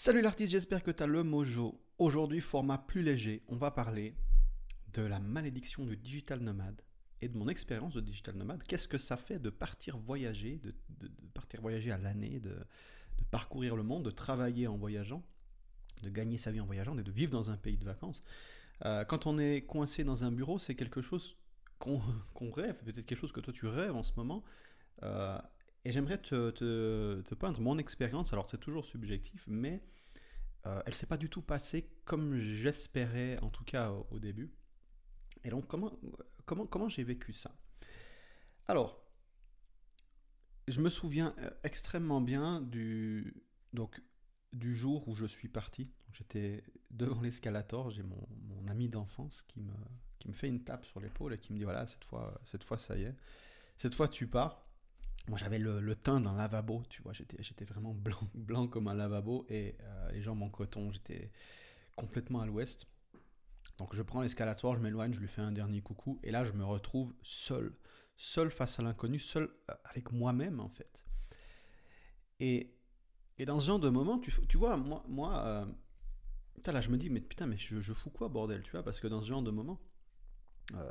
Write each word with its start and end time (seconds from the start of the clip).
Salut 0.00 0.20
l'artiste, 0.20 0.52
j'espère 0.52 0.84
que 0.84 0.92
tu 0.92 1.02
as 1.02 1.08
le 1.08 1.24
mojo. 1.24 1.76
Aujourd'hui, 1.98 2.40
format 2.40 2.78
plus 2.78 3.02
léger, 3.02 3.42
on 3.48 3.56
va 3.56 3.72
parler 3.72 4.14
de 4.92 5.02
la 5.02 5.18
malédiction 5.18 5.84
du 5.84 5.96
digital 5.96 6.38
nomade 6.38 6.80
et 7.20 7.28
de 7.28 7.36
mon 7.36 7.48
expérience 7.48 7.94
de 7.94 8.00
digital 8.00 8.36
nomade. 8.36 8.62
Qu'est-ce 8.62 8.86
que 8.86 8.96
ça 8.96 9.16
fait 9.16 9.40
de 9.40 9.50
partir 9.50 9.98
voyager, 9.98 10.60
de, 10.62 10.72
partir 11.34 11.60
voyager 11.60 11.90
à 11.90 11.98
l'année, 11.98 12.38
de, 12.38 12.54
parcourir 13.32 13.74
le 13.74 13.82
monde, 13.82 14.04
de 14.04 14.12
travailler 14.12 14.68
en 14.68 14.76
voyageant, 14.76 15.24
de 16.04 16.10
gagner 16.10 16.38
sa 16.38 16.52
vie 16.52 16.60
en 16.60 16.66
voyageant 16.66 16.96
et 16.96 17.02
de 17.02 17.10
vivre 17.10 17.32
dans 17.32 17.50
un 17.50 17.56
pays 17.56 17.76
de 17.76 17.84
vacances? 17.84 18.22
Euh, 18.84 19.04
quand 19.04 19.26
on 19.26 19.36
est 19.36 19.62
coincé 19.62 20.04
dans 20.04 20.24
un 20.24 20.30
bureau, 20.30 20.60
c'est 20.60 20.76
quelque 20.76 21.00
chose 21.00 21.36
qu'on 21.80 22.00
rêve, 22.52 22.80
peut-être 22.84 23.04
quelque 23.04 23.18
chose 23.18 23.32
que 23.32 23.40
toi 23.40 23.52
tu 23.52 23.66
rêves 23.66 23.96
en 23.96 24.04
ce 24.04 24.12
moment. 24.16 24.44
Euh, 25.02 25.40
et 25.84 25.92
j'aimerais 25.92 26.18
te, 26.18 26.50
te, 26.50 27.34
peindre 27.34 27.60
mon 27.60 27.78
expérience. 27.78 28.32
Alors 28.32 28.48
c'est 28.48 28.58
toujours 28.58 28.84
subjectif, 28.84 29.44
mais 29.46 29.82
euh, 30.66 30.82
elle 30.86 30.94
s'est 30.94 31.06
pas 31.06 31.16
du 31.16 31.28
tout 31.28 31.42
passée 31.42 31.88
comme 32.04 32.38
j'espérais, 32.38 33.38
en 33.42 33.50
tout 33.50 33.64
cas 33.64 33.90
au, 34.10 34.18
début. 34.18 34.52
Et 35.44 35.50
donc 35.50 35.66
comment, 35.66 35.92
comment, 36.44 36.66
comment 36.66 36.88
j'ai 36.88 37.04
vécu 37.04 37.32
ça? 37.32 37.54
Alors, 38.66 39.02
je 40.66 40.80
me 40.80 40.90
souviens 40.90 41.34
euh, 41.38 41.50
extrêmement 41.64 42.20
bien 42.20 42.60
du, 42.60 43.42
donc, 43.72 44.02
du 44.52 44.74
jour 44.74 45.08
où 45.08 45.14
je 45.14 45.26
suis 45.26 45.48
parti. 45.48 45.90
J'étais 46.12 46.64
devant 46.90 47.20
l'escalator, 47.20 47.90
j'ai 47.90 48.02
mon, 48.02 48.28
mon, 48.48 48.66
ami 48.68 48.88
d'enfance 48.88 49.42
qui 49.42 49.60
me, 49.60 49.72
qui 50.18 50.28
me 50.28 50.34
fait 50.34 50.48
une 50.48 50.64
tape 50.64 50.84
sur 50.84 51.00
l'épaule 51.00 51.32
et 51.32 51.38
qui 51.38 51.52
me 51.52 51.58
dit 51.58 51.64
voilà, 51.64 51.86
cette 51.86 52.04
fois, 52.04 52.38
cette 52.44 52.64
fois 52.64 52.76
ça 52.76 52.96
y 52.96 53.04
est, 53.04 53.14
cette 53.78 53.94
fois 53.94 54.08
tu 54.08 54.26
pars. 54.26 54.67
Moi, 55.26 55.36
j'avais 55.38 55.58
le, 55.58 55.94
teint 55.94 56.20
d'un 56.20 56.36
lavabo, 56.36 56.82
tu 56.88 57.02
vois, 57.02 57.12
j'étais, 57.12 57.64
vraiment 57.64 57.92
blanc, 57.92 58.20
blanc 58.34 58.68
comme 58.68 58.88
un 58.88 58.94
lavabo 58.94 59.44
et 59.48 59.76
euh, 59.80 60.12
les 60.12 60.22
jambes 60.22 60.42
en 60.42 60.48
coton, 60.48 60.90
j'étais 60.92 61.30
complètement 61.96 62.40
à 62.40 62.46
l'ouest. 62.46 62.86
Donc 63.78 63.94
je 63.94 64.02
prends 64.02 64.22
l'escalatoire, 64.22 64.74
je 64.74 64.80
m'éloigne, 64.80 65.12
je 65.12 65.20
lui 65.20 65.28
fais 65.28 65.40
un 65.42 65.52
dernier 65.52 65.80
coucou 65.80 66.18
et 66.22 66.30
là 66.30 66.44
je 66.44 66.52
me 66.52 66.64
retrouve 66.64 67.14
seul, 67.22 67.72
seul 68.16 68.50
face 68.50 68.78
à 68.80 68.82
l'inconnu, 68.82 69.18
seul 69.18 69.50
euh, 69.70 69.74
avec 69.84 70.10
moi-même 70.12 70.60
en 70.60 70.68
fait. 70.68 71.04
Et, 72.40 72.74
et 73.38 73.46
dans 73.46 73.60
ce 73.60 73.66
genre 73.66 73.78
de 73.78 73.88
moment, 73.88 74.18
tu, 74.18 74.32
tu 74.48 74.56
vois, 74.56 74.76
moi, 74.76 75.04
moi 75.08 75.44
euh, 75.46 76.72
là 76.72 76.80
je 76.80 76.90
me 76.90 76.96
dis, 76.96 77.08
mais 77.08 77.20
putain, 77.20 77.46
mais 77.46 77.56
je, 77.56 77.80
je, 77.80 77.92
fous 77.92 78.10
quoi 78.10 78.28
bordel, 78.28 78.62
tu 78.62 78.72
vois, 78.72 78.82
parce 78.82 78.98
que 79.00 79.06
dans 79.06 79.22
ce 79.22 79.28
genre 79.28 79.42
de 79.42 79.50
moment, 79.50 79.80
euh, 80.74 80.90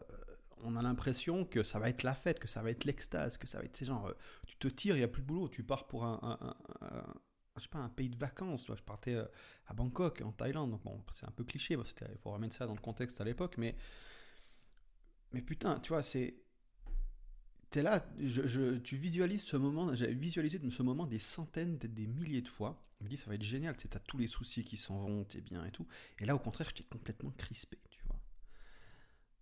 on 0.64 0.76
a 0.76 0.82
l'impression 0.82 1.46
que 1.46 1.64
ça 1.64 1.80
va 1.80 1.90
être 1.90 2.04
la 2.04 2.14
fête, 2.14 2.40
que 2.40 2.48
ça 2.48 2.62
va 2.62 2.72
être 2.72 2.86
l'extase, 2.86 3.38
que 3.38 3.48
ça 3.48 3.60
va 3.60 3.66
être, 3.66 3.84
genre, 3.84 4.08
euh, 4.08 4.14
tu 4.46 4.56
te 4.58 4.68
tires, 4.68 4.96
il 4.96 5.00
n'y 5.00 5.06
a 5.06 5.08
plus 5.08 5.22
de 5.22 5.28
boulot, 5.28 5.50
tu 5.50 5.64
pars 5.64 5.88
pour 5.88 6.06
un, 6.06 6.56
je 7.58 7.64
sais 7.64 7.70
pas, 7.70 7.80
un 7.80 7.90
pays 7.90 8.10
de 8.10 8.18
vacances. 8.18 8.66
je 8.68 8.84
partais 8.84 9.16
euh, 9.16 9.26
à 9.68 9.74
Bangkok, 9.74 10.22
en 10.22 10.32
Thaïlande, 10.32 10.72
donc 10.72 10.84
bon, 10.84 11.04
c'est 11.14 11.26
un 11.26 11.32
peu 11.32 11.44
cliché, 11.44 11.76
il 11.76 12.18
faut 12.20 12.32
remettre 12.32 12.56
ça 12.56 12.66
dans 12.66 12.74
le 12.74 12.82
contexte 12.82 13.20
à 13.22 13.24
l'époque, 13.24 13.56
mais, 13.58 13.76
mais 15.32 15.42
putain, 15.42 15.80
tu 15.80 15.90
vois, 15.90 16.04
c'est. 16.04 16.36
T'es 17.70 17.82
là, 17.82 18.06
je, 18.18 18.78
tu 18.78 18.96
visualises 18.96 19.44
ce 19.44 19.58
moment, 19.58 19.94
j'avais 19.94 20.14
visualisé 20.14 20.60
ce 20.70 20.84
moment 20.84 21.06
des 21.06 21.20
centaines, 21.20 21.78
des 21.78 22.08
milliers 22.08 22.42
de 22.42 22.48
fois. 22.48 22.82
Je 23.00 23.04
me 23.04 23.10
dis, 23.10 23.18
ça 23.18 23.26
va 23.26 23.36
être 23.36 23.44
génial, 23.44 23.76
tu 23.76 23.90
t'as 23.90 24.00
tous 24.00 24.18
les 24.18 24.28
soucis 24.28 24.64
qui 24.64 24.78
s'en 24.78 25.00
vont, 25.00 25.26
t'es 25.26 25.42
bien 25.42 25.66
et 25.66 25.72
tout. 25.72 25.86
Et 26.20 26.26
là, 26.26 26.34
au 26.34 26.40
contraire, 26.40 26.70
j'étais 26.70 26.88
complètement 26.90 27.32
crispé, 27.32 27.78
tu 27.87 27.87
vois. 27.87 27.87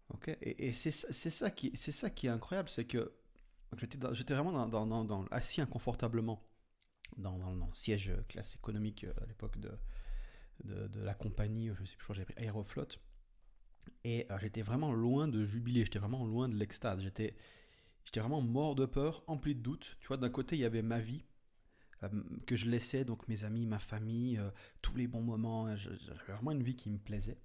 Ok 0.10 0.36
Et, 0.42 0.74
c'est 0.74 0.92
ça, 0.92 1.52
qui, 1.52 1.76
ça 1.76 2.10
qui 2.10 2.28
est 2.28 2.30
incroyable, 2.30 2.70
c'est 2.70 2.86
que 2.86 3.14
j'étais 3.78 4.34
vraiment 4.34 4.68
dans, 4.68 5.26
assis 5.32 5.62
inconfortablement 5.62 6.44
dans, 7.18 7.38
le 7.38 7.62
siège 7.74 8.12
classe 8.28 8.56
économique 8.56 9.04
euh, 9.04 9.14
à 9.22 9.26
l'époque 9.26 9.58
de, 9.60 9.72
de, 10.64 11.00
la 11.00 11.14
compagnie, 11.14 11.70
je 11.78 11.86
sais 11.86 11.96
plus, 11.96 12.08
que 12.08 12.14
j'avais 12.14 12.34
Aeroflot. 12.38 12.88
Et 14.04 14.26
euh, 14.32 14.38
j'étais 14.40 14.62
vraiment 14.62 14.92
loin 14.92 15.28
de 15.28 15.46
jubiler, 15.46 15.84
j'étais 15.84 16.00
vraiment 16.00 16.26
loin 16.26 16.50
de 16.50 16.56
l'extase. 16.56 17.02
J'étais, 17.02 17.36
vraiment 18.16 18.42
mort 18.42 18.76
de 18.76 18.86
peur, 18.86 19.24
empli 19.28 19.56
de 19.56 19.62
doutes. 19.62 19.98
Tu 20.00 20.08
vois, 20.08 20.18
d'un 20.18 20.30
côté, 20.30 20.56
il 20.56 20.60
y 20.60 20.66
avait 20.66 20.82
ma 20.82 21.00
vie, 21.00 21.26
euh, 22.04 22.10
que 22.46 22.56
je 22.56 22.68
laissais, 22.68 23.06
donc 23.06 23.28
mes 23.28 23.44
amis, 23.44 23.66
ma 23.66 23.80
famille, 23.80 24.40
tous 24.82 24.96
les 24.96 25.08
bons 25.08 25.22
moments. 25.22 25.76
J'avais 25.76 26.34
vraiment 26.34 26.52
une 26.52 26.64
vie 26.64 26.76
qui 26.76 26.90
me 26.90 26.98
plaisait. 26.98 27.40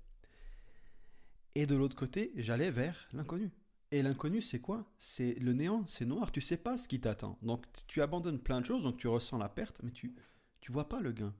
Et 1.54 1.66
de 1.66 1.74
l'autre 1.74 1.96
côté, 1.96 2.32
j'allais 2.36 2.70
vers 2.70 3.08
l'inconnu. 3.12 3.50
Et 3.92 4.02
l'inconnu, 4.02 4.40
c'est 4.40 4.60
quoi? 4.60 4.88
C'est 4.98 5.34
le 5.34 5.52
néant, 5.52 5.84
c'est 5.88 6.04
noir, 6.04 6.30
tu 6.30 6.40
sais 6.40 6.56
pas 6.56 6.78
ce 6.78 6.86
qui 6.86 7.00
t'attend. 7.00 7.38
Donc 7.42 7.66
tu 7.88 8.02
abandonnes 8.02 8.38
plein 8.38 8.60
de 8.60 8.66
choses, 8.66 8.84
donc 8.84 8.98
tu 8.98 9.08
ressens 9.08 9.36
la 9.38 9.48
perte, 9.48 9.80
mais 9.82 9.90
tu 9.90 10.14
tu 10.60 10.72
vois 10.72 10.88
pas 10.88 11.00
le 11.00 11.12
gain. 11.12 11.34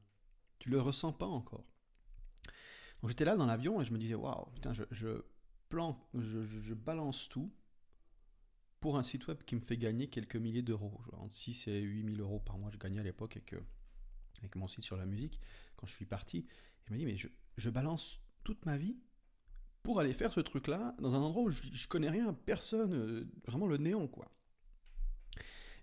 Tu 0.58 0.70
le 0.70 0.80
ressens 0.80 1.12
pas 1.12 1.26
encore. 1.26 1.64
Donc 3.00 3.10
j'étais 3.10 3.24
là 3.24 3.36
dans 3.36 3.46
l'avion 3.46 3.80
et 3.80 3.84
je 3.84 3.92
me 3.92 3.98
disais, 3.98 4.14
waouh, 4.14 4.50
putain, 4.54 4.72
je, 4.72 4.84
je, 4.90 5.22
je, 5.72 6.74
balance 6.74 7.28
tout 7.28 7.52
pour 8.80 8.98
un 8.98 9.02
site 9.02 9.26
web 9.28 9.42
qui 9.44 9.56
me 9.56 9.60
fait 9.60 9.76
gagner 9.76 10.08
quelques 10.08 10.36
milliers 10.36 10.62
d'euros. 10.62 11.00
Entre 11.12 11.34
6 11.34 11.68
et 11.68 11.80
8 11.80 12.16
000 12.16 12.18
euros 12.18 12.40
par 12.40 12.58
mois, 12.58 12.70
je 12.70 12.78
gagnais 12.78 13.00
à 13.00 13.02
l'époque 13.02 13.36
avec, 13.36 13.54
avec 14.38 14.56
mon 14.56 14.68
site 14.68 14.84
sur 14.84 14.96
la 14.96 15.06
musique, 15.06 15.40
quand 15.76 15.86
je 15.86 15.94
suis 15.94 16.06
parti. 16.06 16.46
Il 16.86 16.92
m'a 16.92 16.98
dit, 16.98 17.06
mais 17.06 17.16
je, 17.16 17.28
je 17.56 17.70
balance 17.70 18.20
toute 18.44 18.66
ma 18.66 18.76
vie 18.76 18.98
pour 19.82 20.00
aller 20.00 20.12
faire 20.12 20.32
ce 20.32 20.40
truc-là 20.40 20.94
dans 21.00 21.14
un 21.14 21.20
endroit 21.20 21.42
où 21.44 21.50
je, 21.50 21.88
connais 21.88 22.10
rien, 22.10 22.32
personne, 22.32 22.92
euh, 22.94 23.24
vraiment 23.46 23.66
le 23.66 23.78
néant, 23.78 24.06
quoi. 24.06 24.30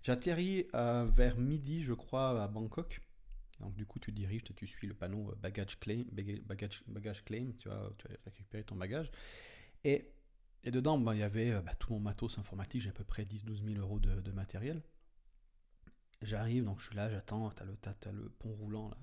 J'atterris 0.02 0.66
euh, 0.74 1.04
vers 1.04 1.36
midi, 1.36 1.82
je 1.82 1.92
crois, 1.92 2.42
à 2.42 2.48
Bangkok. 2.48 3.00
Donc 3.60 3.74
du 3.74 3.84
coup, 3.86 3.98
tu 3.98 4.12
diriges, 4.12 4.44
tu 4.44 4.66
suis 4.66 4.86
le 4.86 4.94
panneau 4.94 5.32
euh, 5.32 5.34
bagage 5.34 5.80
claim, 5.80 6.04
bagage, 6.12 6.84
bagage 6.86 7.24
claim, 7.24 7.52
tu 7.58 7.68
vois, 7.68 7.92
tu 7.98 8.06
vas 8.06 8.14
récupérer 8.24 8.62
ton 8.62 8.76
bagage. 8.76 9.10
Et, 9.84 10.12
et 10.62 10.70
dedans, 10.70 10.98
bah, 10.98 11.14
il 11.14 11.18
y 11.18 11.24
avait 11.24 11.60
bah, 11.60 11.74
tout 11.74 11.92
mon 11.92 12.00
matos 12.00 12.38
informatique, 12.38 12.82
j'ai 12.82 12.90
à 12.90 12.92
peu 12.92 13.04
près 13.04 13.24
10-12 13.24 13.64
000 13.74 13.80
euros 13.80 13.98
de, 13.98 14.30
matériel. 14.30 14.82
J'arrive, 16.22 16.64
donc 16.64 16.80
je 16.80 16.86
suis 16.86 16.96
là, 16.96 17.10
j'attends, 17.10 17.50
t'as 17.50 17.64
as 18.08 18.12
le 18.12 18.28
pont 18.28 18.52
roulant 18.52 18.88
là, 18.88 18.98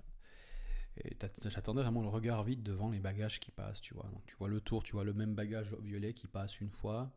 et 0.98 1.18
j'attendais 1.46 1.82
vraiment 1.82 2.02
le 2.02 2.08
regard 2.08 2.44
vide 2.44 2.64
devant 2.64 2.90
les 2.90 3.00
bagages 3.00 3.40
qui 3.40 3.52
passent, 3.52 3.82
tu 3.82 3.94
vois. 3.94 4.08
Donc 4.10 4.26
tu 4.26 4.36
vois 4.36 4.48
le 4.48 4.62
tour, 4.62 4.84
tu 4.84 4.94
vois 4.94 5.04
le 5.04 5.14
même 5.14 5.36
bagage 5.36 5.74
violet 5.82 6.14
qui 6.14 6.28
passe 6.28 6.62
une 6.62 6.72
fois, 6.72 7.12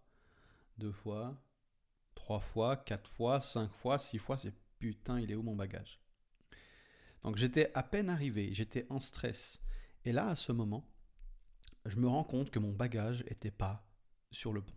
deux 0.79 0.93
fois, 0.93 1.41
trois 2.15 2.41
fois, 2.41 2.77
quatre 2.77 3.09
fois, 3.11 3.41
cinq 3.41 3.73
fois, 3.73 3.99
six 3.99 4.19
fois. 4.19 4.37
C'est 4.37 4.55
putain, 4.79 5.21
il 5.21 5.31
est 5.31 5.35
où 5.35 5.43
mon 5.43 5.55
bagage? 5.55 6.01
Donc 7.23 7.37
j'étais 7.37 7.71
à 7.75 7.83
peine 7.83 8.11
arrivé, 8.11 8.53
j'étais 8.53 8.87
en 8.91 8.99
stress. 8.99 9.61
Et 10.05 10.13
là, 10.13 10.29
à 10.29 10.37
ce 10.37 10.53
moment, 10.53 10.89
je 11.85 11.97
me 11.97 12.09
rends 12.09 12.25
compte 12.25 12.51
que 12.51 12.59
mon 12.59 12.73
bagage 12.73 13.25
n'était 13.25 13.51
pas 13.51 13.87
sur 14.31 14.53
le 14.53 14.61
pont. 14.63 14.75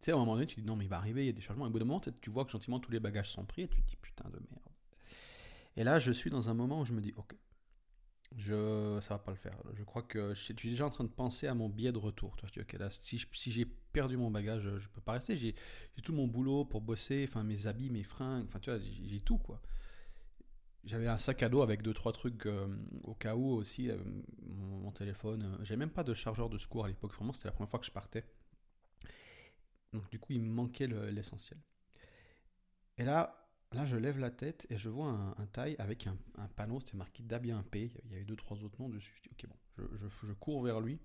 Tu 0.00 0.06
sais, 0.06 0.12
à 0.12 0.16
un 0.16 0.18
moment 0.18 0.34
donné, 0.34 0.46
tu 0.46 0.60
dis 0.60 0.66
non, 0.66 0.76
mais 0.76 0.84
il 0.84 0.88
va 0.88 0.98
arriver, 0.98 1.22
il 1.24 1.26
y 1.26 1.30
a 1.30 1.32
des 1.32 1.42
changements. 1.42 1.64
Et 1.64 1.68
au 1.68 1.72
bout 1.72 1.78
d'un 1.78 1.86
moment, 1.86 2.00
tu 2.00 2.30
vois 2.30 2.44
que 2.44 2.50
gentiment 2.50 2.80
tous 2.80 2.90
les 2.90 3.00
bagages 3.00 3.30
sont 3.30 3.44
pris 3.46 3.62
et 3.62 3.68
tu 3.68 3.82
te 3.82 3.88
dis 3.88 3.96
putain 3.96 4.28
de 4.28 4.38
merde. 4.50 4.68
Et 5.76 5.84
là, 5.84 5.98
je 5.98 6.12
suis 6.12 6.30
dans 6.30 6.50
un 6.50 6.54
moment 6.54 6.80
où 6.80 6.84
je 6.84 6.92
me 6.92 7.00
dis 7.00 7.12
ok, 7.16 7.34
je, 8.36 8.98
ça 9.00 9.14
va 9.14 9.18
pas 9.18 9.30
le 9.30 9.36
faire. 9.36 9.56
Je 9.74 9.84
crois 9.84 10.02
que 10.02 10.34
je 10.34 10.40
suis 10.40 10.54
déjà 10.54 10.86
en 10.86 10.90
train 10.90 11.04
de 11.04 11.08
penser 11.08 11.46
à 11.46 11.54
mon 11.54 11.68
billet 11.68 11.92
de 11.92 11.98
retour. 11.98 12.36
Toi, 12.36 12.48
dis, 13.02 13.26
si 13.32 13.52
j'ai 13.52 13.64
perdu 13.64 14.16
mon 14.16 14.30
bagage, 14.30 14.68
je 14.76 14.88
peux 14.88 15.00
pas 15.00 15.12
rester. 15.12 15.36
J'ai 15.36 15.54
tout 16.02 16.12
mon 16.12 16.26
boulot 16.26 16.64
pour 16.64 16.80
bosser, 16.80 17.26
enfin 17.28 17.44
mes 17.44 17.66
habits, 17.66 17.90
mes 17.90 18.02
fringues, 18.02 18.44
enfin 18.48 18.58
tu 18.58 18.70
vois, 18.70 18.80
j'ai 18.80 19.20
tout 19.20 19.38
quoi. 19.38 19.60
J'avais 20.84 21.06
un 21.06 21.18
sac 21.18 21.42
à 21.42 21.48
dos 21.48 21.62
avec 21.62 21.80
deux 21.80 21.94
trois 21.94 22.12
trucs 22.12 22.44
euh, 22.44 22.66
au 23.04 23.14
cas 23.14 23.34
où 23.36 23.52
aussi, 23.52 23.90
euh, 23.90 23.96
mon, 24.42 24.90
téléphone. 24.92 25.42
Euh, 25.42 25.64
j'avais 25.64 25.78
même 25.78 25.90
pas 25.90 26.04
de 26.04 26.12
chargeur 26.12 26.50
de 26.50 26.58
secours 26.58 26.84
à 26.84 26.88
l'époque. 26.88 27.14
Vraiment, 27.14 27.32
c'était 27.32 27.48
la 27.48 27.52
première 27.52 27.70
fois 27.70 27.80
que 27.80 27.86
je 27.86 27.90
partais. 27.90 28.24
Donc 29.94 30.10
du 30.10 30.18
coup, 30.18 30.34
il 30.34 30.42
me 30.42 30.50
manquait 30.50 30.86
l'essentiel. 30.86 31.58
Et 32.98 33.04
là, 33.04 33.43
Là, 33.74 33.84
je 33.84 33.96
lève 33.96 34.18
la 34.18 34.30
tête 34.30 34.66
et 34.70 34.78
je 34.78 34.88
vois 34.88 35.08
un, 35.08 35.46
taille 35.46 35.74
avec 35.80 36.06
un, 36.06 36.16
panneau, 36.54 36.78
c'était 36.78 36.96
marqué 36.96 37.24
Dabien 37.24 37.62
P. 37.70 37.90
Il 38.04 38.12
y 38.12 38.14
avait 38.14 38.24
deux, 38.24 38.36
trois 38.36 38.62
autres 38.62 38.80
noms 38.80 38.88
dessus. 38.88 39.12
Je 39.16 39.22
dis, 39.22 39.28
ok, 39.32 39.50
bon, 39.50 39.88
je, 39.96 40.32
cours 40.32 40.62
vers 40.62 40.80
lui. 40.80 41.00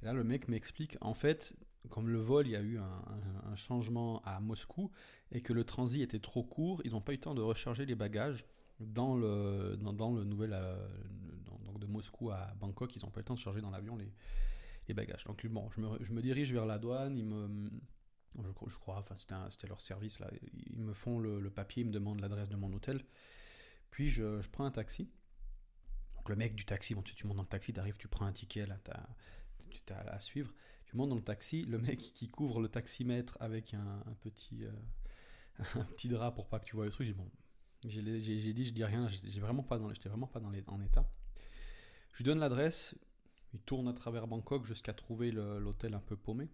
Et 0.00 0.06
là, 0.06 0.14
le 0.14 0.24
mec 0.24 0.48
m'explique, 0.48 0.96
en 1.02 1.12
fait, 1.12 1.54
comme 1.90 2.08
le 2.08 2.18
vol, 2.18 2.46
il 2.46 2.52
y 2.52 2.56
a 2.56 2.62
eu 2.62 2.78
un, 2.78 3.54
changement 3.54 4.22
à 4.24 4.40
Moscou 4.40 4.90
et 5.32 5.42
que 5.42 5.52
le 5.52 5.64
transit 5.64 6.00
était 6.00 6.20
trop 6.20 6.42
court, 6.42 6.80
ils 6.84 6.92
n'ont 6.92 7.02
pas 7.02 7.12
eu 7.12 7.16
le 7.16 7.20
temps 7.20 7.34
de 7.34 7.42
recharger 7.42 7.84
les 7.84 7.96
bagages 7.96 8.46
dans 8.78 9.14
le, 9.14 9.76
dans, 9.76 10.14
le 10.14 10.24
nouvel. 10.24 10.52
Euh, 10.54 10.88
donc 11.66 11.78
de 11.78 11.86
Moscou 11.86 12.30
à 12.30 12.54
Bangkok, 12.58 12.96
ils 12.96 13.04
n'ont 13.04 13.10
pas 13.10 13.20
eu 13.20 13.22
le 13.22 13.26
temps 13.26 13.34
de 13.34 13.40
charger 13.40 13.60
dans 13.60 13.70
l'avion 13.70 13.96
les, 13.96 14.10
les 14.88 14.94
bagages. 14.94 15.24
Donc, 15.24 15.46
bon, 15.46 15.68
je 15.70 15.80
me, 15.80 16.02
je 16.02 16.12
me 16.12 16.22
dirige 16.22 16.52
vers 16.52 16.64
la 16.64 16.78
douane, 16.78 17.22
me 17.22 17.70
je, 18.38 18.78
crois, 18.78 18.98
enfin 18.98 19.16
c'était 19.16 19.66
leur 19.66 19.80
service 19.80 20.18
là. 20.20 20.30
Ils 20.70 20.80
me 20.80 20.92
font 20.92 21.18
le, 21.18 21.50
papier, 21.50 21.82
ils 21.82 21.86
me 21.86 21.92
demandent 21.92 22.20
l'adresse 22.20 22.48
de 22.48 22.56
mon 22.56 22.72
hôtel. 22.72 23.04
Puis 23.90 24.08
je, 24.08 24.46
prends 24.48 24.64
un 24.64 24.70
taxi. 24.70 25.10
Le 26.28 26.36
mec 26.36 26.54
du 26.54 26.64
taxi, 26.64 26.94
bon, 26.94 27.02
tu, 27.02 27.26
montes 27.26 27.36
dans 27.36 27.42
le 27.42 27.48
taxi, 27.48 27.72
tu 27.72 27.80
arrives, 27.80 27.96
tu 27.96 28.06
prends 28.06 28.26
un 28.26 28.32
ticket, 28.32 28.66
là, 28.66 28.78
tu 28.84 29.92
as 29.92 29.98
à 29.98 30.20
suivre. 30.20 30.52
Tu 30.86 30.96
montes 30.96 31.08
dans 31.08 31.16
le 31.16 31.22
taxi, 31.22 31.64
le 31.64 31.78
mec 31.78 31.98
qui 31.98 32.28
couvre 32.28 32.60
le 32.60 32.68
taximètre 32.68 33.36
avec 33.40 33.74
un, 33.74 34.02
petit, 34.20 34.64
euh, 34.64 34.72
un 35.76 35.84
petit 35.84 36.08
drap 36.08 36.32
pour 36.32 36.48
pas 36.48 36.60
que 36.60 36.66
tu 36.66 36.76
vois 36.76 36.84
le 36.84 36.90
truc, 36.90 37.06
dis 37.06 37.14
bon, 37.14 37.30
J'ai 37.86 38.02
dit, 38.02 38.66
je 38.66 38.72
dis 38.72 38.84
rien, 38.84 39.08
j'étais 39.08 39.40
vraiment 39.40 39.62
pas 39.62 39.78
dans, 39.78 39.88
vraiment 39.88 40.26
pas 40.26 40.40
dans 40.40 40.50
les, 40.50 40.62
en 40.66 40.80
état. 40.80 41.10
Je 42.12 42.18
lui 42.18 42.24
donne 42.24 42.38
l'adresse, 42.38 42.94
il 43.52 43.60
tourne 43.60 43.88
à 43.88 43.92
travers 43.92 44.26
Bangkok 44.26 44.66
jusqu'à 44.66 44.92
trouver 44.92 45.32
l'hôtel 45.32 45.94
un 45.94 46.00
peu 46.00 46.16
paumé. 46.16 46.48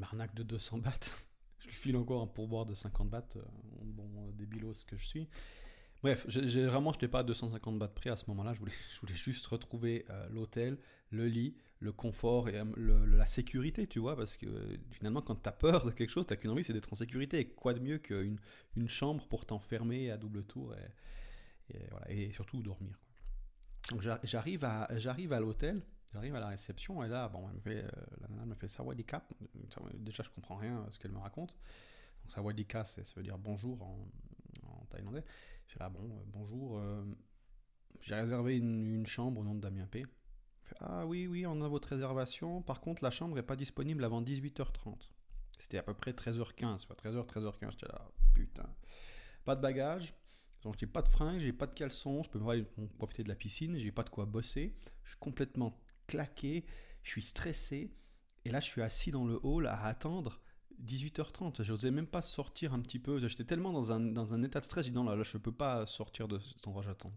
M'arnaque 0.00 0.34
de 0.34 0.42
200 0.42 0.78
bahts. 0.78 1.12
je 1.58 1.66
lui 1.68 1.74
file 1.74 1.96
encore 1.96 2.22
un 2.22 2.26
pourboire 2.26 2.66
de 2.66 2.74
50 2.74 3.08
bahts, 3.08 3.36
euh, 3.36 3.42
bon 3.84 4.10
euh, 4.18 4.32
débilos 4.32 4.84
que 4.86 4.96
je 4.96 5.06
suis. 5.06 5.28
Bref, 6.02 6.24
j'ai, 6.28 6.64
vraiment, 6.64 6.92
je 6.92 6.96
n'étais 6.96 7.08
pas 7.08 7.18
à 7.18 7.22
250 7.22 7.78
bahts 7.78 7.88
près 7.88 8.08
à 8.08 8.16
ce 8.16 8.24
moment-là. 8.28 8.54
Je 8.54 8.60
voulais, 8.60 8.72
je 8.94 9.00
voulais 9.00 9.14
juste 9.14 9.46
retrouver 9.46 10.06
euh, 10.08 10.28
l'hôtel, 10.30 10.78
le 11.10 11.26
lit, 11.26 11.56
le 11.78 11.92
confort 11.92 12.48
et 12.48 12.62
la 12.76 13.26
sécurité, 13.26 13.86
tu 13.86 14.00
vois, 14.00 14.14
parce 14.14 14.36
que 14.36 14.46
finalement, 14.90 15.22
quand 15.22 15.36
tu 15.36 15.48
as 15.48 15.52
peur 15.52 15.86
de 15.86 15.90
quelque 15.90 16.10
chose, 16.10 16.26
tu 16.26 16.36
qu'une 16.36 16.50
envie, 16.50 16.64
c'est 16.64 16.74
d'être 16.74 16.92
en 16.92 16.96
sécurité. 16.96 17.38
Et 17.38 17.48
quoi 17.48 17.72
de 17.72 17.80
mieux 17.80 17.98
qu'une 17.98 18.38
une 18.76 18.88
chambre 18.88 19.26
pour 19.28 19.46
t'enfermer 19.46 20.10
à 20.10 20.18
double 20.18 20.44
tour 20.44 20.74
et, 20.74 21.78
voilà, 21.90 22.10
et 22.10 22.32
surtout 22.32 22.62
dormir. 22.62 22.98
Donc 23.90 24.02
j'arrive 24.24 24.64
à, 24.64 24.88
j'arrive 24.98 25.32
à 25.32 25.40
l'hôtel, 25.40 25.82
j'arrive 26.12 26.34
à 26.34 26.40
la 26.40 26.48
réception 26.48 27.02
et 27.02 27.08
là, 27.08 27.28
bon, 27.28 27.48
elle 27.48 27.56
me 27.56 27.60
fait, 27.60 27.84
euh, 27.84 27.90
la 28.20 28.28
nana 28.28 28.46
me 28.46 28.54
fait. 28.54 28.68
Déjà, 29.98 30.22
je 30.22 30.30
comprends 30.30 30.56
rien 30.56 30.86
ce 30.90 30.98
qu'elle 30.98 31.12
me 31.12 31.18
raconte. 31.18 31.54
Donc 32.22 32.32
Sawadika, 32.32 32.84
ça 32.84 33.02
veut 33.16 33.22
dire 33.22 33.38
bonjour 33.38 33.82
en, 33.82 34.08
thaïlandais. 34.90 35.24
Je 35.68 35.78
là, 35.78 35.88
bon, 35.88 36.04
euh, 36.04 36.22
bonjour. 36.26 36.78
Euh, 36.78 37.04
j'ai 38.00 38.14
réservé 38.14 38.56
une, 38.56 39.06
chambre 39.06 39.40
au 39.40 39.44
nom 39.44 39.54
de 39.54 39.60
Damien 39.60 39.86
P. 39.86 40.04
Ah 40.80 41.06
oui, 41.06 41.26
oui, 41.26 41.46
on 41.46 41.60
a 41.62 41.68
votre 41.68 41.88
réservation. 41.88 42.62
Par 42.62 42.80
contre, 42.80 43.02
la 43.04 43.10
chambre 43.10 43.34
n'est 43.34 43.42
pas 43.42 43.56
disponible 43.56 44.04
avant 44.04 44.22
18h30. 44.22 44.96
C'était 45.58 45.78
à 45.78 45.82
peu 45.82 45.94
près 45.94 46.12
13h15, 46.12 46.78
soit 46.78 46.96
13h, 46.96 47.26
13h15. 47.26 47.70
J'étais 47.72 47.86
là, 47.86 48.08
putain. 48.34 48.68
Pas 49.44 49.56
de 49.56 49.60
bagages. 49.60 50.14
Donc 50.62 50.76
j'ai 50.78 50.86
pas 50.86 51.02
de 51.02 51.08
fringues, 51.08 51.38
j'ai 51.40 51.52
pas 51.52 51.66
de 51.66 51.72
caleçons, 51.72 52.22
je 52.22 52.30
peux 52.30 52.38
pas 52.38 52.54
profiter 52.98 53.22
de 53.22 53.28
la 53.28 53.34
piscine, 53.34 53.78
j'ai 53.78 53.92
pas 53.92 54.02
de 54.02 54.10
quoi 54.10 54.26
bosser, 54.26 54.74
je 55.04 55.10
suis 55.10 55.18
complètement 55.18 55.74
claqué, 56.10 56.66
je 57.04 57.10
suis 57.10 57.22
stressé, 57.22 57.94
et 58.44 58.50
là 58.50 58.58
je 58.58 58.66
suis 58.66 58.82
assis 58.82 59.12
dans 59.12 59.24
le 59.24 59.38
hall 59.44 59.66
à 59.68 59.84
attendre 59.84 60.40
18h30. 60.84 61.62
J'osais 61.62 61.92
même 61.92 62.08
pas 62.08 62.20
sortir 62.20 62.74
un 62.74 62.80
petit 62.80 62.98
peu, 62.98 63.26
j'étais 63.28 63.44
tellement 63.44 63.72
dans 63.72 63.92
un, 63.92 64.42
état 64.42 64.58
de 64.58 64.64
stress, 64.64 64.84
j'ai 64.84 64.90
dit 64.90 64.96
non 64.96 65.04
là, 65.04 65.14
là 65.14 65.22
je 65.22 65.38
peux 65.38 65.52
pas 65.52 65.86
sortir 65.86 66.26
de 66.26 66.40
cet 66.40 66.66
endroit, 66.66 66.82
j'attends. 66.82 67.12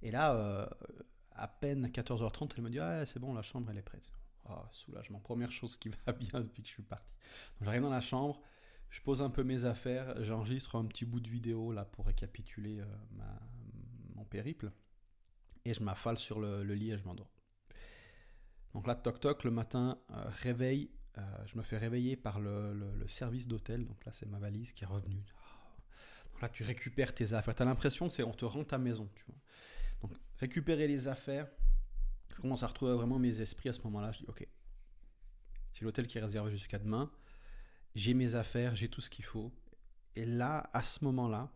Et 0.00 0.10
là, 0.10 0.34
euh, 0.34 0.66
à 1.32 1.48
peine 1.48 1.88
14h30, 1.88 2.52
elle 2.56 2.64
me 2.64 2.70
dit 2.70 2.78
ah 2.78 3.04
c'est 3.04 3.18
bon, 3.18 3.34
la 3.34 3.42
chambre 3.42 3.70
elle 3.70 3.78
est 3.78 3.82
prête. 3.82 4.10
Oh, 4.48 4.62
soulagement, 4.72 5.20
première 5.20 5.52
chose 5.52 5.76
qui 5.76 5.90
va 6.06 6.12
bien 6.12 6.40
depuis 6.40 6.62
que 6.62 6.68
je 6.68 6.74
suis 6.74 6.82
parti. 6.82 7.14
Donc 7.58 7.66
j'arrive 7.66 7.82
dans 7.82 7.90
la 7.90 8.00
chambre, 8.00 8.40
je 8.88 9.02
pose 9.02 9.20
un 9.20 9.30
peu 9.30 9.44
mes 9.44 9.66
affaires, 9.66 10.22
j'enregistre 10.22 10.76
un 10.76 10.86
petit 10.86 11.04
bout 11.04 11.20
de 11.20 11.28
vidéo 11.28 11.72
là 11.72 11.84
pour 11.84 12.06
récapituler 12.06 12.80
euh, 12.80 12.86
mon 14.14 14.24
périple, 14.24 14.72
et 15.64 15.74
je 15.74 15.82
m'affale 15.82 16.18
sur 16.18 16.40
le, 16.40 16.62
lit 16.62 16.92
et 16.92 16.98
je 16.98 17.04
m'endors. 17.04 17.30
Donc 18.74 18.86
là, 18.86 18.94
toc 18.94 19.20
toc, 19.20 19.44
le 19.44 19.50
matin, 19.50 19.98
euh, 20.10 20.24
réveil, 20.42 20.90
euh, 21.16 21.22
je 21.46 21.56
me 21.56 21.62
fais 21.62 21.78
réveiller 21.78 22.16
par 22.16 22.40
le, 22.40 23.04
service 23.06 23.46
d'hôtel, 23.46 23.86
donc 23.86 24.04
là 24.04 24.12
c'est 24.12 24.26
ma 24.26 24.38
valise 24.38 24.72
qui 24.72 24.82
est 24.82 24.86
revenue. 24.86 25.24
Donc 26.32 26.42
là 26.42 26.48
tu 26.48 26.64
récupères 26.64 27.14
tes 27.14 27.34
affaires, 27.34 27.54
tu 27.54 27.62
as 27.62 27.64
l'impression 27.64 28.08
que 28.08 28.14
c'est 28.14 28.24
on 28.24 28.32
te 28.32 28.44
rend 28.44 28.64
ta 28.64 28.78
maison, 28.78 29.08
tu 29.14 29.24
vois. 29.26 29.36
Donc 30.02 30.12
récupérer 30.38 30.88
les 30.88 31.06
affaires, 31.06 31.46
je 32.30 32.40
commence 32.40 32.64
à 32.64 32.66
retrouver 32.66 32.94
vraiment 32.94 33.18
mes 33.18 33.40
esprits 33.40 33.68
à 33.68 33.72
ce 33.72 33.80
moment-là, 33.82 34.10
je 34.10 34.20
dis 34.20 34.26
ok, 34.26 34.46
j'ai 35.74 35.84
l'hôtel 35.84 36.08
qui 36.08 36.18
est 36.18 36.20
réservé 36.20 36.50
jusqu'à 36.50 36.80
demain, 36.80 37.12
j'ai 37.94 38.12
mes 38.12 38.34
affaires, 38.34 38.74
j'ai 38.74 38.88
tout 38.88 39.00
ce 39.00 39.10
qu'il 39.10 39.24
faut. 39.24 39.52
Et 40.16 40.24
là, 40.24 40.68
à 40.72 40.82
ce 40.82 41.04
moment-là, 41.04 41.52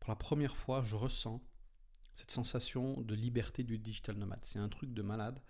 pour 0.00 0.10
la 0.10 0.16
première 0.16 0.56
fois, 0.56 0.82
je 0.82 0.96
ressens 0.96 1.42
cette 2.14 2.30
sensation 2.30 3.00
de 3.00 3.14
liberté 3.14 3.62
du 3.62 3.78
digital 3.78 4.16
nomade. 4.16 4.40
C'est 4.42 4.58
un 4.58 4.68
truc 4.68 4.92
de 4.92 5.02
malade. 5.02 5.40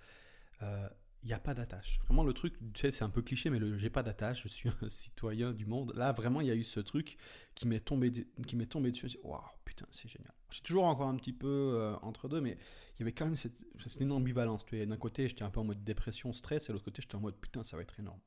Il 0.60 0.66
euh, 0.66 0.88
n'y 1.24 1.32
a 1.32 1.38
pas 1.38 1.54
d'attache. 1.54 2.00
Vraiment, 2.06 2.24
le 2.24 2.32
truc, 2.32 2.54
tu 2.72 2.80
sais, 2.80 2.90
c'est 2.90 3.04
un 3.04 3.10
peu 3.10 3.22
cliché, 3.22 3.50
mais 3.50 3.58
le 3.58 3.76
j'ai 3.76 3.90
pas 3.90 4.02
d'attache, 4.02 4.42
je 4.42 4.48
suis 4.48 4.68
un 4.82 4.88
citoyen 4.88 5.52
du 5.52 5.66
monde. 5.66 5.92
Là, 5.94 6.12
vraiment, 6.12 6.40
il 6.40 6.46
y 6.46 6.50
a 6.50 6.54
eu 6.54 6.64
ce 6.64 6.80
truc 6.80 7.16
qui 7.54 7.66
m'est 7.66 7.80
tombé, 7.80 8.26
qui 8.46 8.56
m'est 8.56 8.66
tombé 8.66 8.90
dessus. 8.90 9.18
Waouh, 9.22 9.40
putain, 9.64 9.86
c'est 9.90 10.08
génial. 10.08 10.32
J'ai 10.50 10.62
toujours 10.62 10.84
encore 10.84 11.08
un 11.08 11.16
petit 11.16 11.32
peu 11.32 11.48
euh, 11.48 11.96
entre 12.02 12.28
deux, 12.28 12.40
mais 12.40 12.56
il 12.96 13.00
y 13.00 13.02
avait 13.02 13.12
quand 13.12 13.24
même 13.24 13.36
cette, 13.36 13.64
cette 13.86 14.00
énorme 14.00 14.22
ambivalence. 14.22 14.64
D'un 14.66 14.96
côté, 14.96 15.28
j'étais 15.28 15.42
un 15.42 15.50
peu 15.50 15.60
en 15.60 15.64
mode 15.64 15.82
dépression, 15.82 16.32
stress, 16.32 16.64
et 16.64 16.68
de 16.68 16.74
l'autre 16.74 16.84
côté, 16.84 17.02
j'étais 17.02 17.16
en 17.16 17.20
mode 17.20 17.36
putain, 17.36 17.62
ça 17.62 17.76
va 17.76 17.82
être 17.82 17.98
énorme. 17.98 18.20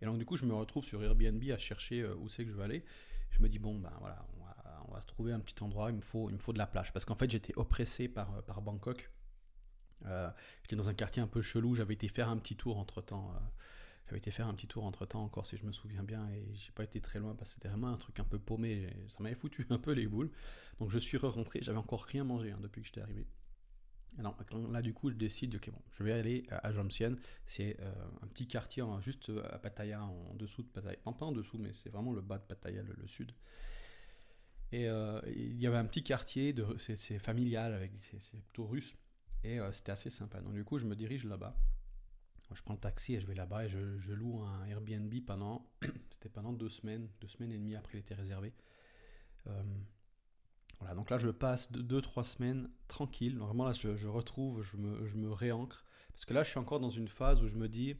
Et 0.00 0.06
donc, 0.06 0.18
du 0.18 0.24
coup, 0.24 0.36
je 0.36 0.46
me 0.46 0.54
retrouve 0.54 0.84
sur 0.84 1.02
Airbnb 1.02 1.42
à 1.50 1.58
chercher 1.58 2.00
euh, 2.02 2.14
où 2.16 2.28
c'est 2.28 2.44
que 2.44 2.50
je 2.50 2.56
veux 2.56 2.62
aller. 2.62 2.84
Je 3.30 3.42
me 3.42 3.48
dis, 3.48 3.58
bon, 3.58 3.78
ben 3.78 3.92
voilà, 4.00 4.26
on 4.88 4.92
va, 4.92 5.00
se 5.00 5.06
trouver 5.06 5.32
un 5.32 5.40
petit 5.40 5.62
endroit, 5.62 5.90
il 5.90 5.96
me 5.96 6.00
faut, 6.00 6.28
il 6.30 6.34
me 6.34 6.38
faut 6.38 6.52
de 6.52 6.58
la 6.58 6.66
plage. 6.66 6.92
Parce 6.92 7.04
qu'en 7.04 7.14
fait, 7.14 7.30
j'étais 7.30 7.52
oppressé 7.56 8.08
par, 8.08 8.42
par 8.44 8.60
Bangkok. 8.60 9.10
Euh, 10.06 10.30
j'étais 10.62 10.76
dans 10.76 10.88
un 10.88 10.94
quartier 10.94 11.22
un 11.22 11.26
peu 11.26 11.42
chelou, 11.42 11.74
j'avais 11.74 11.94
été 11.94 12.08
faire 12.08 12.28
un 12.28 12.38
petit 12.38 12.56
tour 12.56 12.78
entre 12.78 13.02
temps. 13.02 13.32
j'avais 14.06 14.18
été 14.18 14.30
faire 14.30 14.46
un 14.46 14.54
petit 14.54 14.66
tour 14.66 14.84
entre 14.84 15.06
temps 15.06 15.22
encore, 15.22 15.46
si 15.46 15.56
je 15.56 15.64
me 15.64 15.72
souviens 15.72 16.02
bien, 16.02 16.28
et 16.30 16.44
j'ai 16.54 16.72
pas 16.72 16.84
été 16.84 17.00
très 17.00 17.18
loin 17.18 17.34
parce 17.34 17.50
que 17.50 17.54
c'était 17.54 17.68
vraiment 17.68 17.88
un 17.88 17.96
truc 17.96 18.18
un 18.20 18.24
peu 18.24 18.38
paumé. 18.38 18.88
Ça 19.08 19.16
m'avait 19.20 19.34
foutu 19.34 19.66
un 19.70 19.78
peu 19.78 19.92
les 19.92 20.06
boules. 20.06 20.30
Donc, 20.78 20.90
je 20.90 20.98
suis 20.98 21.18
re-rentré, 21.18 21.60
j'avais 21.62 21.78
encore 21.78 22.04
rien 22.04 22.24
mangé 22.24 22.52
hein, 22.52 22.58
depuis 22.60 22.80
que 22.80 22.86
j'étais 22.86 23.02
arrivé. 23.02 23.26
Alors 24.18 24.36
là, 24.70 24.82
du 24.82 24.92
coup, 24.92 25.10
je 25.10 25.14
décide, 25.14 25.54
ok, 25.54 25.70
bon, 25.70 25.80
je 25.92 26.02
vais 26.02 26.12
aller 26.12 26.46
à 26.50 26.72
Jomsien. 26.72 27.16
C'est 27.46 27.76
euh, 27.80 27.92
un 28.22 28.26
petit 28.26 28.46
quartier 28.46 28.82
juste 29.00 29.30
euh, 29.30 29.42
à 29.50 29.58
Pattaya, 29.58 30.02
en 30.02 30.34
dessous 30.34 30.62
de 30.62 30.68
Pattaya. 30.68 30.96
pas 31.04 31.26
en 31.26 31.32
dessous, 31.32 31.58
mais 31.58 31.72
c'est 31.72 31.90
vraiment 31.90 32.12
le 32.12 32.20
bas 32.20 32.38
de 32.38 32.44
Pattaya, 32.44 32.82
le, 32.82 33.06
sud. 33.06 33.32
Et 34.72 34.88
euh, 34.88 35.20
il 35.26 35.60
y 35.60 35.66
avait 35.66 35.76
un 35.76 35.84
petit 35.84 36.02
quartier, 36.02 36.54
c'est, 36.78 37.18
familial, 37.18 37.72
avec, 37.72 37.92
c'est, 38.18 38.40
plutôt 38.42 38.66
russe. 38.66 38.94
Et 39.44 39.58
c'était 39.72 39.92
assez 39.92 40.10
sympa. 40.10 40.40
Donc 40.40 40.54
du 40.54 40.64
coup, 40.64 40.78
je 40.78 40.86
me 40.86 40.94
dirige 40.94 41.24
là-bas. 41.24 41.56
Je 42.52 42.62
prends 42.62 42.74
le 42.74 42.80
taxi 42.80 43.14
et 43.14 43.20
je 43.20 43.26
vais 43.26 43.34
là-bas 43.34 43.66
et 43.66 43.68
je, 43.68 44.12
loue 44.12 44.42
un 44.42 44.66
Airbnb 44.66 45.14
pendant, 45.24 45.70
c'était 46.10 46.28
pendant 46.28 46.52
deux 46.52 46.68
semaines, 46.68 47.08
deux 47.20 47.28
semaines 47.28 47.52
et 47.52 47.58
demie 47.58 47.76
après 47.76 47.98
était 47.98 48.14
réservé. 48.14 48.52
Voilà, 50.80 50.94
donc 50.94 51.10
là 51.10 51.18
je 51.18 51.28
passe 51.28 51.70
2-3 51.72 52.24
semaines 52.24 52.70
tranquille. 52.88 53.38
Vraiment 53.38 53.64
là 53.64 53.72
je, 53.72 54.06
retrouve, 54.06 54.62
je 54.62 54.76
me, 54.76 55.06
je 55.06 55.14
me, 55.14 55.30
réancre. 55.30 55.84
Parce 56.12 56.24
que 56.24 56.34
là 56.34 56.42
je 56.42 56.50
suis 56.50 56.58
encore 56.58 56.80
dans 56.80 56.90
une 56.90 57.08
phase 57.08 57.42
où 57.42 57.48
je 57.48 57.56
me 57.56 57.68
dis, 57.68 57.96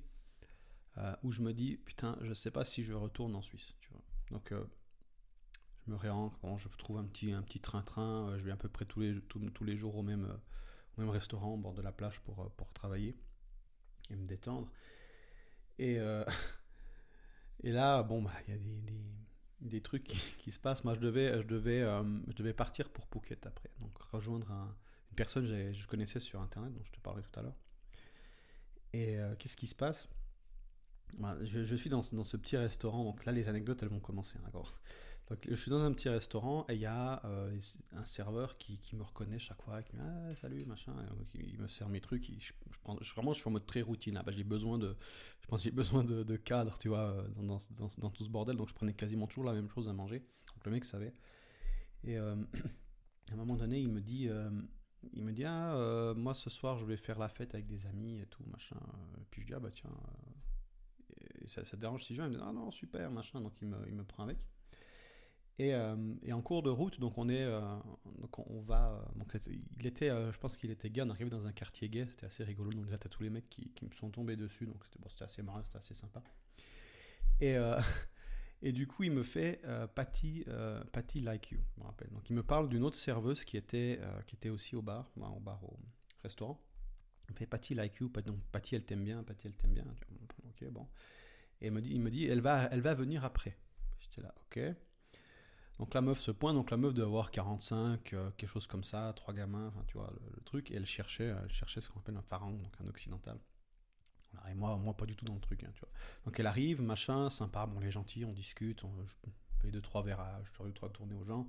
euh, 0.97 1.15
où 1.23 1.31
je 1.31 1.43
me 1.43 1.53
dis, 1.53 1.77
putain, 1.77 2.19
je 2.23 2.33
sais 2.33 2.51
pas 2.51 2.65
si 2.65 2.83
je 2.83 2.95
retourne 2.95 3.35
en 3.37 3.43
Suisse. 3.43 3.75
Donc 4.31 4.53
euh, 4.53 4.65
je 5.87 5.91
me 5.91 5.97
réancre, 5.97 6.39
bon, 6.43 6.57
je 6.57 6.69
trouve 6.69 6.97
un 6.97 7.05
petit 7.05 7.33
un 7.33 7.43
petit 7.43 7.61
train-train, 7.61 8.31
euh, 8.31 8.39
je 8.39 8.45
vais 8.45 8.53
à 8.53 8.57
peu 8.57 8.69
près 8.69 8.87
tous 8.87 9.01
les, 9.01 9.21
tous, 9.21 9.65
les 9.65 9.77
jours 9.77 9.97
au 9.97 10.03
même, 10.03 10.27
même 11.01 11.11
restaurant 11.11 11.55
au 11.55 11.57
bord 11.57 11.75
de 11.75 11.83
la 11.83 11.93
plage 11.93 12.21
pour, 12.21 12.51
pour 12.53 12.73
travailler 12.73 13.17
et 14.11 14.17
me 14.17 14.27
détendre. 14.27 14.71
Et, 15.79 15.99
et 17.63 17.73
là, 17.73 18.03
bon, 18.03 18.23
bah, 18.23 18.33
il 18.47 18.55
y 18.55 18.57
a 18.57 18.59
des 18.59 19.01
des 19.61 19.81
trucs 19.81 20.05
qui, 20.05 20.53
se 20.53 20.59
passent. 20.59 20.85
Moi, 20.85 20.95
je 20.95 21.01
devais, 21.01 21.43
je, 21.43 21.47
devais, 21.47 21.81
euh, 21.81 22.03
je 22.29 22.35
devais 22.35 22.53
partir 22.53 22.89
pour 22.89 23.07
Phuket 23.07 23.47
après. 23.47 23.71
Donc, 23.81 23.97
rejoindre 24.11 24.51
une 24.51 25.17
personne 25.17 25.47
que 25.47 25.73
je 25.73 25.87
connaissais 25.87 26.19
sur 26.19 26.41
Internet, 26.41 26.73
dont 26.73 26.85
je 26.85 26.93
te 26.93 27.01
parlais 27.01 27.23
tout 27.23 27.39
à 27.39 27.43
l'heure. 27.43 27.57
Et 28.93 29.19
euh, 29.19 29.35
qu'est-ce 29.37 29.57
qui 29.57 29.67
se 29.67 29.75
passe? 29.75 30.09
Bah, 31.19 31.37
je, 31.43 31.75
suis 31.75 31.91
dans, 31.91 32.03
dans, 32.13 32.25
ce 32.25 32.37
petit 32.37 32.57
restaurant. 32.57 33.05
Donc 33.05 33.25
là, 33.25 33.33
les 33.33 33.49
anecdotes, 33.49 33.83
elles 33.83 33.89
vont 33.89 34.01
commencer. 34.01 34.39
Hein, 34.39 34.43
d'accord? 34.45 34.75
Je 35.49 35.55
suis 35.55 35.70
dans 35.70 35.82
un 35.82 35.93
petit 35.93 36.08
restaurant 36.08 36.67
et 36.69 36.75
il 36.75 36.81
y 36.81 36.87
a 36.87 37.25
euh, 37.25 37.56
un 37.93 38.05
serveur 38.05 38.56
qui, 38.58 38.79
me 38.94 39.03
reconnaît 39.03 39.39
chaque 39.39 39.63
fois, 39.63 39.82
qui 39.82 39.94
me 39.94 40.01
dit 40.01 40.08
ah, 40.08 40.34
salut 40.34 40.65
machin, 40.65 40.93
il 41.34 41.58
me 41.58 41.69
sert 41.69 41.89
mes 41.89 42.01
trucs. 42.01 42.31
je, 42.41 42.53
prends, 42.82 42.96
vraiment, 43.15 43.32
je 43.32 43.41
suis 43.41 43.49
en 43.49 43.53
mode 43.53 43.67
très 43.67 43.82
routine. 43.82 44.15
Là. 44.15 44.22
Bah, 44.22 44.32
j'ai 44.32 44.44
besoin 44.44 44.79
de, 44.79 44.96
je 45.41 45.46
pense 45.46 45.63
j'ai 45.63 45.70
besoin 45.70 46.03
de, 46.05 46.37
cadre, 46.37 46.79
tu 46.79 46.89
vois, 46.89 47.10
euh, 47.10 47.29
dans, 47.37 48.10
tout 48.10 48.25
ce 48.25 48.29
bordel. 48.29 48.56
Donc 48.56 48.69
je 48.69 48.75
prenais 48.75 48.93
quasiment 48.93 49.27
toujours 49.27 49.44
la 49.44 49.53
même 49.53 49.69
chose 49.69 49.89
à 49.89 49.93
manger. 49.93 50.19
Donc 50.19 50.65
le 50.65 50.72
mec 50.72 50.84
savait. 50.84 51.15
Et 52.03 52.19
euh, 52.19 52.34
à 53.31 53.34
un 53.34 53.37
moment 53.37 53.56
donné, 53.56 53.81
il 53.81 53.89
me 53.89 54.01
dit, 54.01 54.29
il 55.13 55.22
me 55.22 55.32
dit 55.32 55.44
ah 55.44 56.13
moi 56.17 56.34
ce 56.34 56.51
soir 56.51 56.77
je 56.77 56.84
vais 56.84 56.96
faire 56.96 57.19
la 57.19 57.29
fête 57.29 57.55
avec 57.55 57.69
des 57.69 57.87
amis 57.87 58.19
et 58.20 58.27
tout 58.27 58.43
machin. 58.51 58.81
Puis 59.31 59.43
je 59.43 59.46
dis 59.46 59.55
ah 59.55 59.60
bah 59.60 59.70
tiens, 59.70 59.91
ça, 61.46 61.65
ça, 61.65 61.77
te 61.77 61.81
dérange 61.81 62.05
si 62.05 62.15
je 62.15 62.20
viens? 62.20 62.31
Il 62.31 62.32
me 62.32 62.39
dit 62.39 62.44
ah 62.44 62.53
non 62.53 62.72
super 62.72 63.10
machin. 63.13 63.41
Donc 63.41 63.53
il 63.63 63.69
me, 63.69 63.79
il 63.87 63.94
me 63.94 64.03
prend 64.05 64.25
avec. 64.25 64.39
Euh, 65.60 66.14
et, 66.22 66.32
en 66.32 66.40
cours 66.40 66.62
de 66.62 66.70
route, 66.70 66.98
donc 67.00 67.19
on 67.19 67.29
est, 67.29 67.43
euh, 67.43 67.60
donc 68.19 68.38
on 68.38 68.60
va, 68.62 69.05
donc 69.17 69.36
il 69.79 69.86
était, 69.86 70.10
euh, 70.10 70.32
je 70.32 70.38
pense 70.38 70.56
qu'il 70.56 70.70
était 70.70 70.90
gay, 70.90 71.02
on 71.02 71.10
arrivait 71.10 71.31
dans 71.31 71.46
un 71.46 71.52
quartier 71.52 71.88
gay, 71.88 72.06
c'était 72.08 72.26
assez 72.26 72.44
rigolo. 72.44 72.70
Donc 72.70 72.84
déjà 72.84 72.98
t'as 72.98 73.08
tous 73.08 73.22
les 73.22 73.31
mecs 73.31 73.48
qui, 73.50 73.70
me 73.82 73.93
sont 73.93 74.10
tombés 74.10 74.36
dessus, 74.36 74.67
donc 74.67 74.82
c'était 74.84 75.24
assez 75.24 75.43
marrant, 75.43 75.62
c'était 75.64 75.79
assez 75.79 75.94
sympa. 75.94 76.22
Et 77.40 77.56
et 78.62 78.72
du 78.72 78.86
coup 78.86 79.05
il 79.05 79.12
me 79.12 79.22
fait 79.22 79.62
Patty, 79.94 80.44
Patty 80.93 81.20
like 81.20 81.50
you, 81.50 81.60
je 81.74 81.81
me 81.81 81.86
rappelle. 81.86 82.10
Donc 82.10 82.29
il 82.31 82.36
me 82.36 82.43
parle 82.43 82.69
d'une 82.69 82.84
autre 82.84 82.96
serveuse 82.96 83.44
qui 83.44 83.56
était, 83.56 84.00
qui 84.26 84.36
était 84.36 84.50
aussi 84.50 84.76
au 84.76 84.82
bar, 84.82 85.10
au 85.17 85.40
bar 85.40 85.62
au 85.64 85.79
restaurant. 86.22 86.60
Il 87.29 87.32
me 87.32 87.36
fait 87.36 87.46
Patty 87.46 87.74
like 87.74 87.96
you, 87.96 88.08
donc 88.08 88.40
Patty 88.52 88.76
elle 88.76 88.84
t'aime 88.84 89.05
bien, 89.05 89.22
Patty 89.22 89.46
elle 89.46 89.56
t'aime 89.56 89.72
bien. 89.72 89.84
Ok 90.48 90.69
bon. 90.70 90.86
Et 91.62 91.67
il 91.67 91.72
me 91.72 91.82
dit, 91.82 91.90
il 91.90 92.00
me 92.00 92.10
dit, 92.10 92.24
elle 92.24 92.40
va, 92.40 92.69
elle 92.72 92.81
va 92.81 92.94
venir 92.94 93.22
après. 93.24 93.55
J'étais 93.98 94.22
là, 94.22 94.34
ok. 94.46 94.60
Donc 95.81 95.94
la 95.94 96.03
meuf 96.03 96.20
se 96.20 96.31
pointe, 96.31 96.55
donc 96.55 96.70
la 96.70 96.77
meuf 96.77 96.93
doit 96.93 97.06
avoir 97.06 97.31
45, 97.31 98.03
quelque 98.37 98.46
chose 98.46 98.67
comme 98.67 98.84
ça, 98.84 99.15
trois 99.17 99.32
gamins, 99.32 99.72
tu 99.87 99.96
vois, 99.96 100.13
le, 100.34 100.43
truc, 100.43 100.70
et 100.70 100.75
elle 100.75 100.84
cherchait, 100.84 101.34
elle 101.43 101.51
cherchait 101.51 101.81
ce 101.81 101.89
qu'on 101.89 102.01
appelle 102.01 102.19
un 102.19 102.22
pharaon, 102.22 102.51
donc 102.51 102.70
un 102.84 102.87
occidental. 102.87 103.39
et 104.51 104.55
moi, 104.55 104.77
moi, 104.77 104.94
pas 104.94 105.06
du 105.06 105.17
tout 105.17 105.25
dans 105.25 105.32
le 105.32 105.41
truc, 105.41 105.65
hein, 105.65 105.70
tu 105.72 105.81
vois. 105.81 105.89
Donc 106.27 106.39
elle 106.39 106.46
arrive, 106.46 106.82
machin, 106.82 107.31
sympa, 107.31 107.65
bon, 107.65 107.81
est 107.81 107.91
gentille, 107.91 108.27
on 108.27 108.32
discute, 108.32 108.84
on, 108.84 108.91
je 109.06 109.31
paye 109.63 109.70
deux, 109.70 109.81
trois 109.81 110.03
verres, 110.03 110.22
je 110.44 110.51
fais 110.51 110.65
deux, 110.65 110.72
trois 110.75 110.91
tournées 110.91 111.15
aux 111.15 111.25
gens. 111.25 111.49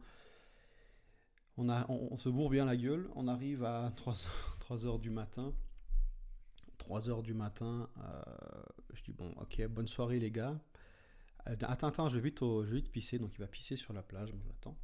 On, 1.57 2.15
se 2.15 2.29
bourre 2.29 2.51
bien 2.51 2.63
la 2.63 2.77
gueule, 2.77 3.09
on 3.15 3.27
arrive 3.27 3.65
à 3.65 3.91
3, 3.97 4.13
3 4.61 4.85
heures 4.85 4.99
du 4.99 5.09
matin. 5.09 5.53
3 6.77 7.09
heures 7.09 7.21
du 7.21 7.33
matin, 7.33 7.89
euh, 7.97 8.21
je 8.93 9.03
dis 9.03 9.11
bon, 9.11 9.33
ok, 9.41 9.67
bonne 9.67 9.89
soirée 9.89 10.21
les 10.21 10.31
gars. 10.31 10.57
Euh, 11.47 11.55
attends, 11.61 11.87
attends, 11.87 12.09
je 12.09 12.17
vais 12.17 12.29
vite, 12.29 12.39
je 12.39 12.69
vais 12.69 12.77
vite 12.77 12.91
pisser, 12.91 13.19
donc 13.19 13.33
il 13.35 13.39
va 13.39 13.47
pisser 13.47 13.75
sur 13.75 13.93
la 13.93 14.03
plage, 14.03 14.31
moi 14.33 14.43
j'attends. 14.45 14.77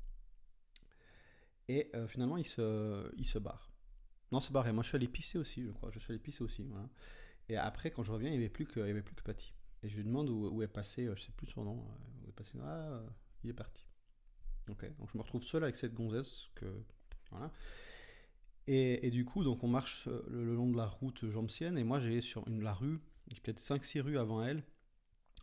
Et 1.67 1.89
euh, 1.95 2.07
finalement, 2.07 2.37
il 2.37 2.45
se, 2.45 3.11
il 3.17 3.25
se 3.25 3.39
barre. 3.39 3.71
Non, 4.31 4.39
c'est 4.39 4.53
barré. 4.53 4.71
Moi, 4.71 4.83
je 4.83 4.89
suis 4.89 4.95
allé 4.95 5.07
pisser 5.07 5.37
aussi, 5.37 5.63
je 5.63 5.71
crois. 5.71 5.91
Je 5.91 5.99
suis 5.99 6.11
allé 6.11 6.19
pisser 6.19 6.43
aussi. 6.43 6.63
Voilà. 6.63 6.89
Et 7.49 7.57
après, 7.57 7.91
quand 7.91 8.03
je 8.03 8.11
reviens, 8.11 8.29
il 8.29 8.33
n'y 8.33 8.37
avait 8.37 8.49
plus 8.49 8.65
que, 8.65 8.79
il 8.79 8.89
avait 8.89 9.01
plus 9.01 9.15
que 9.15 9.23
Patty. 9.23 9.53
Et 9.83 9.89
je 9.89 9.97
lui 9.97 10.03
demande 10.03 10.29
où, 10.29 10.61
est 10.61 10.67
passé, 10.67 11.09
je 11.15 11.21
sais 11.21 11.31
plus 11.31 11.47
son 11.47 11.63
nom. 11.63 11.85
Où 12.25 12.29
est 12.29 12.33
passé 12.33 12.57
Ah, 12.61 13.01
il 13.43 13.49
est 13.49 13.53
parti. 13.53 13.85
Ok. 14.69 14.85
Donc 14.97 15.09
je 15.11 15.17
me 15.17 15.23
retrouve 15.23 15.43
seul 15.43 15.63
avec 15.63 15.75
cette 15.75 15.93
gonzesse 15.93 16.49
que 16.55 16.65
voilà. 17.31 17.51
Et, 18.69 19.09
du 19.11 19.23
coup, 19.23 19.45
donc 19.45 19.63
on 19.63 19.69
marche 19.69 20.09
le, 20.27 20.53
long 20.53 20.69
de 20.69 20.75
la 20.75 20.87
route 20.87 21.29
jambsienne 21.29 21.77
et 21.77 21.85
moi 21.85 21.99
j'ai 21.99 22.19
sur 22.19 22.45
une, 22.49 22.61
la 22.61 22.73
rue, 22.73 22.99
peut-être 23.41 23.59
5-6 23.59 24.01
rues 24.01 24.17
avant 24.17 24.43
elle, 24.43 24.61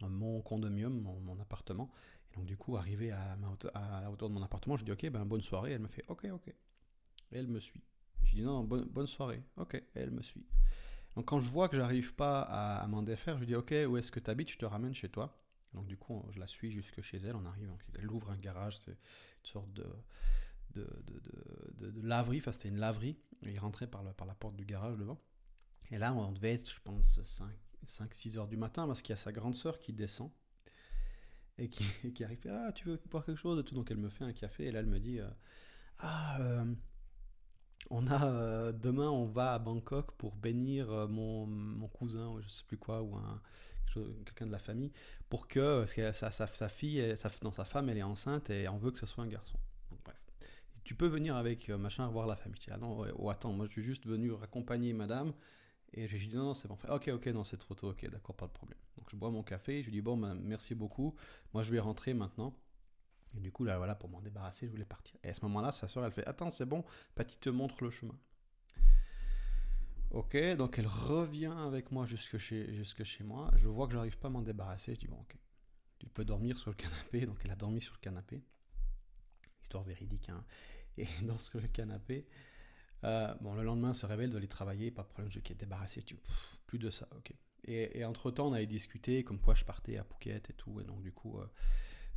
mon 0.03 0.41
condominium, 0.43 1.01
mon, 1.01 1.39
appartement. 1.41 1.91
Et 2.31 2.37
donc 2.37 2.47
du 2.47 2.57
coup, 2.57 2.77
arrivé 2.77 3.11
à, 3.11 3.37
la 4.01 4.11
hauteur 4.11 4.29
de 4.29 4.35
mon 4.35 4.43
appartement, 4.43 4.77
je 4.77 4.85
dis 4.85 4.93
ok, 4.93 5.09
ben 5.11 5.25
bonne 5.25 5.43
soirée. 5.43 5.73
Elle 5.73 5.83
me 5.83 5.89
fait 5.89 6.05
ok, 6.09 6.27
ok. 6.33 6.49
Et 6.49 7.39
elle 7.39 7.49
me 7.49 7.61
suit. 7.61 7.83
je 8.25 8.35
dis 8.35 8.43
non, 8.43 8.65
bonne, 8.65 9.07
soirée. 9.07 9.43
Ok, 9.57 9.75
et 9.75 9.85
elle 9.95 10.11
me 10.11 10.23
suit. 10.23 10.45
Donc 11.17 11.27
quand 11.27 11.41
je 11.41 11.51
vois 11.51 11.69
que 11.69 11.77
j'arrive 11.77 12.15
pas 12.15 12.43
à, 12.43 12.87
m'en 12.89 13.03
défaire, 13.03 13.39
je 13.39 13.45
dis 13.45 13.55
ok, 13.55 13.75
où 13.89 13.97
est-ce 13.97 14.11
que 14.11 14.21
tu 14.21 14.31
habites 14.31 14.51
Je 14.51 14.59
te 14.59 14.65
ramène 14.65 14.95
chez 14.95 15.09
toi. 15.09 15.39
Donc 15.73 15.87
du 15.87 15.97
coup, 15.97 16.25
je 16.31 16.39
la 16.39 16.47
suis 16.47 16.71
jusque 16.71 17.01
chez 17.01 17.19
elle. 17.19 17.37
On 17.37 17.45
arrive, 17.47 17.71
elle 17.99 18.11
ouvre 18.11 18.31
un 18.31 18.37
garage, 18.37 18.79
c'est 18.79 18.93
une 18.93 19.47
sorte 19.47 19.73
de 19.73 19.87
de, 20.75 21.93
laverie, 22.03 22.39
enfin 22.39 22.53
c'était 22.53 22.69
une 22.69 22.79
laverie, 22.79 23.17
il 23.43 23.59
rentrait 23.59 23.87
par, 23.87 24.03
la 24.03 24.35
porte 24.35 24.57
du 24.57 24.65
garage 24.65 24.97
devant. 24.97 25.21
Et 25.91 25.99
là, 25.99 26.15
on 26.15 26.33
devait 26.33 26.55
être, 26.55 26.71
je 26.71 26.81
pense, 26.83 27.21
5-6 27.85 28.39
heures 28.39 28.49
du 28.49 28.57
matin, 28.57 28.87
parce 28.87 29.03
qu'il 29.03 29.11
y 29.11 29.15
a 29.15 29.17
sa 29.17 29.33
grande 29.33 29.55
sœur 29.55 29.79
qui 29.79 29.93
descend 29.93 30.31
et 31.59 31.69
qui, 31.69 31.85
qui 32.15 32.25
arrive, 32.25 32.41
ah, 32.51 32.73
tu 32.73 32.89
veux 32.89 33.01
boire 33.11 33.25
quelque 33.25 33.39
chose 33.39 33.59
et 33.59 33.65
tout. 33.65 33.75
Donc 33.75 33.91
elle 33.91 33.99
me 33.99 34.11
fait 34.11 34.25
un 34.25 34.33
café, 34.33 34.67
et 34.67 34.73
là 34.73 34.81
elle 34.81 34.87
me 34.87 34.99
dit, 34.99 35.21
euh, 35.21 35.29
ah, 35.99 36.41
euh, 36.41 36.75
on 37.91 38.07
a, 38.07 38.27
euh, 38.27 38.73
demain 38.73 39.09
on 39.09 39.27
va 39.27 39.55
à 39.55 39.59
Bangkok 39.59 40.13
pour 40.13 40.37
bénir 40.37 41.09
mon, 41.09 41.47
mon 41.47 41.89
cousin, 41.89 42.29
ou 42.29 42.41
je 42.41 42.49
sais 42.49 42.65
plus 42.67 42.79
quoi, 42.79 43.03
ou 43.03 43.17
un, 43.17 43.41
quelqu'un 44.25 44.47
de 44.47 44.53
la 44.53 44.59
famille, 44.59 44.93
pour 45.29 45.47
que, 45.49 45.81
parce 45.81 45.95
que 45.95 46.13
sa, 46.13 46.31
sa, 46.31 46.69
fille, 46.69 47.17
sa, 47.17 47.31
dans 47.43 47.53
sa 47.53 47.65
femme, 47.65 47.89
elle 47.89 47.99
est 47.99 48.03
enceinte 48.03 48.51
et 48.51 48.69
on 48.69 48.79
veut 48.79 48.91
que 48.91 48.99
ce 48.99 49.07
soit 49.07 49.25
un 49.25 49.29
garçon 49.29 49.59
tu 50.85 50.95
peux 50.95 51.07
venir 51.07 51.35
avec 51.37 51.71
machin 51.71 52.07
voir 52.09 52.27
la 52.27 52.37
famille. 52.37 52.61
Ah 52.71 52.77
non, 52.77 53.07
oh, 53.17 53.31
attends, 53.31 53.53
moi 53.53 53.67
je 53.67 53.73
suis 53.73 53.83
juste 53.83 54.07
venu 54.07 54.33
accompagner 54.43 54.93
madame. 54.93 55.33
Et 55.95 56.09
j'ai 56.09 56.19
dit 56.19 56.37
non, 56.37 56.45
non, 56.45 56.55
c'est 56.55 56.69
bon. 56.69 56.77
Ok, 56.89 57.09
ok, 57.09 57.27
non, 57.29 57.45
c'est 57.45 57.57
trop 57.57 57.75
tôt, 57.75 57.91
ok, 57.91 58.09
d'accord, 58.11 58.35
pas 58.35 58.47
de 58.47 58.53
problème. 58.53 58.79
Donc 58.97 59.09
je 59.11 59.17
bois 59.17 59.31
mon 59.31 59.43
café, 59.43 59.81
je 59.81 59.87
lui 59.87 59.93
dis 59.93 60.01
bon, 60.03 60.17
ben, 60.17 60.35
merci 60.35 60.75
beaucoup. 60.75 61.15
Moi 61.53 61.63
je 61.63 61.73
vais 61.73 61.81
rentrer 61.81 62.15
maintenant. 62.15 62.55
Et 63.37 63.41
du 63.41 63.51
coup, 63.51 63.65
là, 63.65 63.79
voilà, 63.79 63.95
pour 63.95 64.09
m'en 64.09 64.21
débarrasser, 64.21 64.67
je 64.67 64.71
voulais 64.71 64.85
partir. 64.85 65.17
Et 65.25 65.29
à 65.29 65.35
ce 65.35 65.43
moment-là, 65.43 65.73
sa 65.73 65.89
soeur, 65.89 66.05
elle 66.05 66.13
fait 66.13 66.27
Attends, 66.27 66.51
c'est 66.51 66.67
bon, 66.67 66.85
Patty 67.15 67.39
te 67.39 67.51
montre 67.51 67.83
le 67.83 67.91
chemin. 67.91 68.17
Ok, 70.11 70.37
donc 70.57 70.79
elle 70.79 70.87
revient 70.87 71.53
avec 71.67 71.91
moi 71.91 72.07
jusque 72.07 72.39
chez, 72.39 72.73
jusque 72.75 73.03
chez 73.03 73.25
moi. 73.25 73.51
Je 73.57 73.69
vois 73.69 73.89
que 73.89 73.95
j'arrive 73.95 74.19
pas 74.19 74.29
à 74.29 74.31
m'en 74.31 74.43
débarrasser. 74.43 74.95
Je 74.95 75.01
dis 75.01 75.09
Bon, 75.09 75.19
ok, 75.21 75.37
tu 75.99 76.09
peux 76.09 76.25
dormir 76.25 76.59
sur 76.59 76.71
le 76.71 76.77
canapé. 76.77 77.27
Donc 77.27 77.39
elle 77.45 77.51
a 77.51 77.57
dormi 77.57 77.81
sur 77.81 77.95
le 77.95 78.01
canapé. 78.01 78.43
Histoire 79.63 79.85
véridique, 79.85 80.29
hein 80.29 80.45
et 80.99 81.07
dans 81.23 81.39
ce 81.39 81.59
canapé. 81.59 82.27
Euh, 83.05 83.35
bon, 83.41 83.55
le 83.55 83.63
lendemain, 83.63 83.93
se 83.93 84.07
révèle 84.07 84.31
de 84.31 84.37
aller 84.37 84.49
travailler, 84.49 84.91
pas 84.91 85.03
de 85.03 85.09
problème, 85.09 85.31
je 85.31 85.41
suis 85.41 85.55
débarrassé, 85.55 86.03
tu, 86.03 86.17
plus 86.67 86.79
de 86.79 86.91
ça, 86.91 87.09
ok. 87.17 87.33
Et, 87.67 88.05
entre 88.05 88.31
temps, 88.31 88.49
on 88.49 88.53
avait 88.53 88.67
discuté 88.67 89.25
comme 89.25 89.39
quoi 89.39 89.55
je 89.55 89.65
partais 89.65 89.97
à 89.97 90.05
Phuket 90.05 90.51
et 90.51 90.53
tout, 90.53 90.81
et 90.81 90.85
donc 90.85 91.01
du 91.01 91.13
coup, 91.13 91.39
euh, 91.39 91.47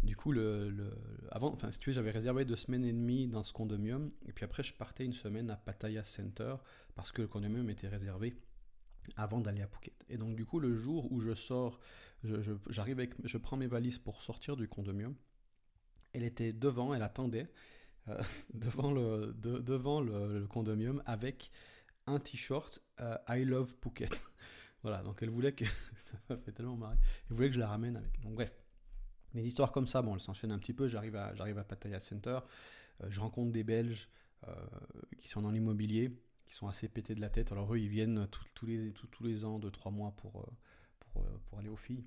du 0.04 0.16
coup, 0.16 0.32
le, 0.32 0.92
avant, 1.32 1.54
enfin, 1.54 1.72
si 1.72 1.80
tu 1.80 1.90
veux, 1.90 1.94
j'avais 1.94 2.12
réservé 2.12 2.46
deux 2.46 2.56
semaines 2.56 2.86
et 2.86 2.92
demie 2.92 3.28
dans 3.28 3.44
ce 3.44 3.54
condominium, 3.54 4.12
et 4.28 4.34
puis 4.34 4.46
après, 4.46 4.64
je 4.64 4.74
partais 4.74 5.06
une 5.06 5.14
semaine 5.14 5.50
à 5.50 5.56
Pattaya 5.56 6.04
Center 6.04 6.56
parce 6.96 7.12
que 7.12 7.22
le 7.22 7.28
condominium 7.28 7.70
était 7.70 7.88
réservé 7.88 8.36
avant 9.16 9.40
d'aller 9.40 9.62
à 9.62 9.68
Phuket. 9.68 10.06
Et 10.10 10.18
donc 10.18 10.36
du 10.36 10.46
coup, 10.46 10.60
le 10.60 10.76
jour 10.76 11.12
où 11.12 11.20
je 11.20 11.34
sors, 11.34 11.80
j'arrive 12.70 13.00
avec, 13.00 13.14
je 13.24 13.38
prends 13.38 13.58
mes 13.58 13.68
valises 13.68 13.98
pour 13.98 14.22
sortir 14.22 14.58
du 14.58 14.68
condominium. 14.68 15.16
Elle 16.14 16.24
était 16.24 16.54
devant, 16.54 16.94
elle 16.94 17.04
attendait. 17.04 17.50
Euh, 18.10 18.22
devant, 18.54 18.92
le, 18.92 19.34
devant 19.38 20.02
le, 20.02 20.46
condominium 20.48 21.02
avec 21.06 21.52
un 22.06 22.20
t-shirt 22.20 22.82
euh, 23.02 23.18
I 23.30 23.44
love 23.44 23.74
Phuket. 23.82 24.22
voilà, 24.84 25.04
donc 25.04 25.22
elle 25.22 25.30
voulait 25.30 25.54
que. 25.54 25.66
ça 26.28 26.38
tellement 26.38 26.78
marrer. 26.78 26.98
Elle 27.30 27.36
voulait 27.36 27.50
que 27.50 27.56
je 27.56 27.60
la 27.60 27.68
ramène 27.68 27.98
avec. 27.98 28.20
Donc 28.22 28.36
bref. 28.36 28.54
Mais 29.34 29.42
l'histoire 29.42 29.72
comme 29.72 29.88
ça, 29.88 30.02
bon, 30.02 30.16
elle 30.16 30.22
s'enchaîne 30.22 30.52
un 30.52 30.60
petit 30.60 30.74
peu. 30.74 30.88
J'arrive 30.88 31.16
à, 31.16 31.36
j'arrive 31.36 31.58
à 31.58 31.64
Pattaya 31.64 32.00
Center. 32.00 32.40
Euh, 33.04 33.08
je 33.10 33.20
rencontre 33.20 33.52
des 33.52 33.64
Belges 33.64 34.10
qui 35.18 35.28
sont 35.28 35.42
dans 35.42 35.50
l'immobilier, 35.50 36.16
qui 36.46 36.54
sont 36.54 36.68
assez 36.68 36.88
pétés 36.88 37.16
de 37.16 37.20
la 37.20 37.30
tête. 37.30 37.52
Alors 37.52 37.74
eux, 37.74 37.80
ils 37.80 37.90
viennent 37.90 38.28
tous 38.54 38.66
les, 38.66 38.94
tous 38.94 39.24
les 39.24 39.44
ans, 39.44 39.60
de 39.60 39.70
trois 39.70 39.92
mois 39.92 40.14
pour, 40.16 40.48
pour, 41.00 41.26
pour 41.26 41.60
aller 41.60 41.68
aux 41.68 41.76
filles 41.76 42.06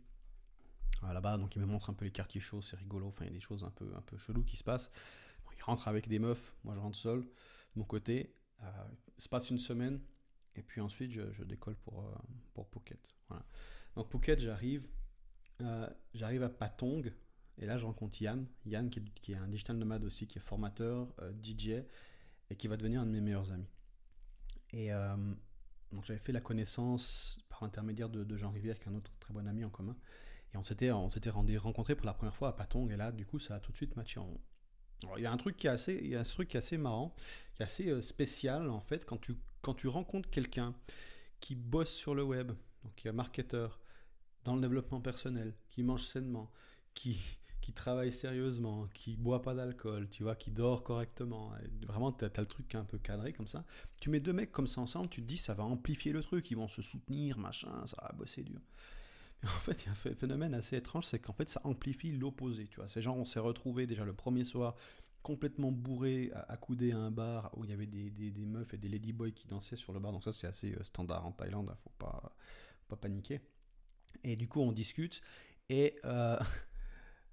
là-bas. 1.03 1.37
Donc 1.37 1.57
ils 1.57 1.59
me 1.61 1.67
montrent 1.67 1.91
un 1.91 1.93
peu 1.93 2.05
les 2.07 2.13
quartiers 2.13 2.41
chauds, 2.41 2.63
c'est 2.63 2.77
rigolo. 2.77 3.09
Enfin, 3.09 3.25
il 3.25 3.29
y 3.29 3.31
a 3.31 3.35
des 3.35 3.41
choses 3.41 3.65
un 3.65 3.71
peu, 3.71 3.93
un 3.95 4.01
peu 4.01 4.17
cheloues 4.17 4.45
qui 4.45 4.57
se 4.57 4.65
passent 4.65 4.91
rentre 5.63 5.89
avec 5.89 6.09
des 6.09 6.19
meufs, 6.19 6.55
moi 6.65 6.75
je 6.75 6.81
rentre 6.81 6.97
seul 6.97 7.21
de 7.23 7.29
mon 7.77 7.85
côté. 7.85 8.35
Euh, 8.63 8.67
se 9.19 9.29
passe 9.29 9.51
une 9.51 9.59
semaine, 9.59 10.01
et 10.55 10.63
puis 10.63 10.81
ensuite 10.81 11.13
je, 11.13 11.45
décolle 11.45 11.77
pour, 11.77 12.01
euh, 12.01 12.15
pour 12.55 12.67
Phuket. 12.69 13.15
Donc 13.97 14.11
Phuket, 14.11 14.41
j'arrive, 14.41 14.87
euh, 15.61 15.89
j'arrive 16.15 16.43
à 16.43 16.49
Patong, 16.49 17.13
et 17.59 17.67
là 17.67 17.77
je 17.77 17.85
rencontre 17.85 18.21
Yann, 18.23 18.47
Yann 18.67 18.89
qui 18.89 19.01
est, 19.01 19.05
qui 19.21 19.33
est 19.33 19.37
un 19.37 19.49
digital 19.49 19.77
nomade 19.77 20.05
aussi, 20.05 20.27
qui 20.27 20.39
est 20.39 20.43
formateur, 20.43 21.15
DJ, 21.43 21.83
et 22.49 22.57
qui 22.57 22.67
va 22.67 22.77
devenir 22.77 23.03
un 23.03 23.07
de 23.07 23.11
mes 23.11 23.21
meilleurs 23.21 23.53
amis. 23.53 23.69
Et 24.73 24.91
donc 25.93 26.05
j'avais 26.05 26.19
fait 26.19 26.33
la 26.33 26.41
connaissance 26.41 27.39
par 27.49 27.63
l'intermédiaire 27.63 28.09
de, 28.09 28.37
Jean 28.37 28.51
Rivière, 28.51 28.79
qui 28.79 28.89
est 28.89 28.93
un 28.93 28.95
autre 28.95 29.13
très 29.21 29.35
bon 29.35 29.47
ami 29.47 29.65
en 29.65 29.71
commun. 29.71 29.97
Et 30.53 30.57
on 30.57 30.65
s'était, 30.65 30.91
on 30.91 31.11
s'était 31.11 31.31
rencontrés 31.31 31.95
pour 31.95 32.07
la 32.07 32.15
première 32.15 32.35
fois 32.35 32.49
à 32.49 32.53
Patong, 32.53 32.91
et 32.91 32.97
là, 32.97 33.13
du 33.13 33.27
coup, 33.27 33.39
ça 33.39 33.57
a 33.57 33.61
tout 33.61 33.73
de 33.73 33.77
suite 33.77 33.97
matché. 33.97 34.21
Il 35.17 35.23
y 35.23 35.27
a 35.27 35.33
un 35.33 35.37
truc 35.37 35.57
qui 35.57 35.67
est 35.67 35.71
assez, 35.71 35.99
il 36.03 36.11
y 36.11 36.17
a 36.17 36.25
truc 36.25 36.49
qui 36.49 36.57
est 36.57 36.59
assez 36.59 36.79
marrant, 36.79 37.15
qui 37.55 37.63
est 37.63 37.65
assez 37.65 37.89
euh, 37.89 38.03
spécial 38.03 38.71
en 38.71 38.81
fait 38.81 39.05
quand 39.05 39.19
tu 39.19 39.37
quand 39.63 39.75
tu 39.75 39.89
rencontres 39.89 40.31
quelqu'un 40.31 40.75
qui 41.41 41.55
bosse 41.55 41.93
sur 41.93 42.15
le 42.15 42.23
web, 42.23 42.53
donc 42.83 42.95
qui 42.97 43.09
est 43.09 43.13
marketeur 43.13 43.81
dans 44.45 44.55
le 44.55 44.61
développement 44.61 45.01
personnel, 45.01 45.55
qui 45.71 45.83
mange 45.83 46.07
sainement, 46.07 46.51
qui 46.95 47.19
qui 47.61 47.73
travaille 47.73 48.11
sérieusement, 48.11 48.89
qui 48.95 49.17
boit 49.17 49.43
pas 49.43 49.55
d'alcool, 49.55 50.09
tu 50.11 50.23
vois, 50.23 50.35
qui 50.35 50.51
dort 50.51 50.83
correctement. 50.83 51.53
vraiment, 51.87 52.11
tu 52.11 52.25
le 52.25 52.47
truc 52.47 52.75
un 52.75 52.85
peu 52.85 52.99
cadré 52.99 53.33
comme 53.33 53.47
ça. 53.47 53.65
Tu 54.01 54.11
mets 54.11 54.21
deux 54.21 54.33
mecs 54.33 54.51
comme 54.51 54.67
ça 54.67 54.81
ensemble, 54.81 55.09
tu 55.11 55.21
te 55.21 55.27
dis 55.27 55.37
ça 55.37 55.55
va 55.55 55.65
amplifier 55.65 56.13
le 56.13 56.23
truc, 56.23 56.51
ils 56.51 56.57
vont 56.57 56.69
se 56.69 56.83
soutenir, 56.83 57.39
machin, 57.39 57.87
ça 57.87 57.97
va 58.03 58.13
bosser 58.17 58.43
dur. 58.43 58.61
en 59.45 59.61
fait, 59.61 59.83
il 59.83 59.87
y 59.87 59.89
a 59.89 59.93
un 59.93 60.15
phénomène 60.15 60.55
assez 60.55 60.77
étrange, 60.77 61.07
c'est 61.07 61.19
qu'en 61.19 61.33
fait, 61.33 61.49
ça 61.49 61.61
amplifie 61.65 62.13
l'opposé. 62.13 62.67
Tu 62.67 62.77
vois, 62.77 62.89
ces 62.89 63.01
gens, 63.01 63.17
on 63.17 63.25
s'est 63.25 63.41
retrouvés 63.41 63.87
déjà 63.87 64.05
le 64.05 64.13
premier 64.13 64.45
soir 64.45 64.77
complètement 65.23 65.71
bourrés, 65.71 66.31
accoudés 66.49 66.93
à 66.93 66.99
un 66.99 67.11
bar 67.11 67.51
où 67.57 67.65
il 67.65 67.71
y 67.71 67.75
avait 67.75 67.87
des, 67.87 68.33
meufs 68.47 68.73
et 68.75 68.79
des 68.79 68.89
ladyboys 68.89 69.33
qui 69.33 69.47
dansaient 69.47 69.77
sur 69.77 69.93
le 69.93 70.01
bar. 70.01 70.13
Donc 70.13 70.25
ça, 70.25 70.33
c'est 70.33 70.47
assez 70.47 70.73
euh, 70.73 70.83
standard 70.83 71.27
en 71.27 71.33
Thaïlande, 71.33 71.71
hein, 71.71 71.77
faut 71.83 71.93
pas, 71.99 72.97
paniquer. 72.97 73.41
Et 74.25 74.37
du 74.37 74.49
coup, 74.49 74.61
on 74.61 74.73
discute 74.73 75.21
et 75.69 75.97
euh, 76.05 76.39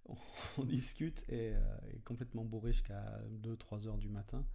on 0.57 0.63
discute 0.63 1.23
et, 1.29 1.53
euh, 1.55 1.77
complètement 2.05 2.45
bourré 2.45 2.73
jusqu'à 2.73 3.21
2-3 3.41 3.87
heures 3.87 3.97
du 3.97 4.09
matin. 4.09 4.45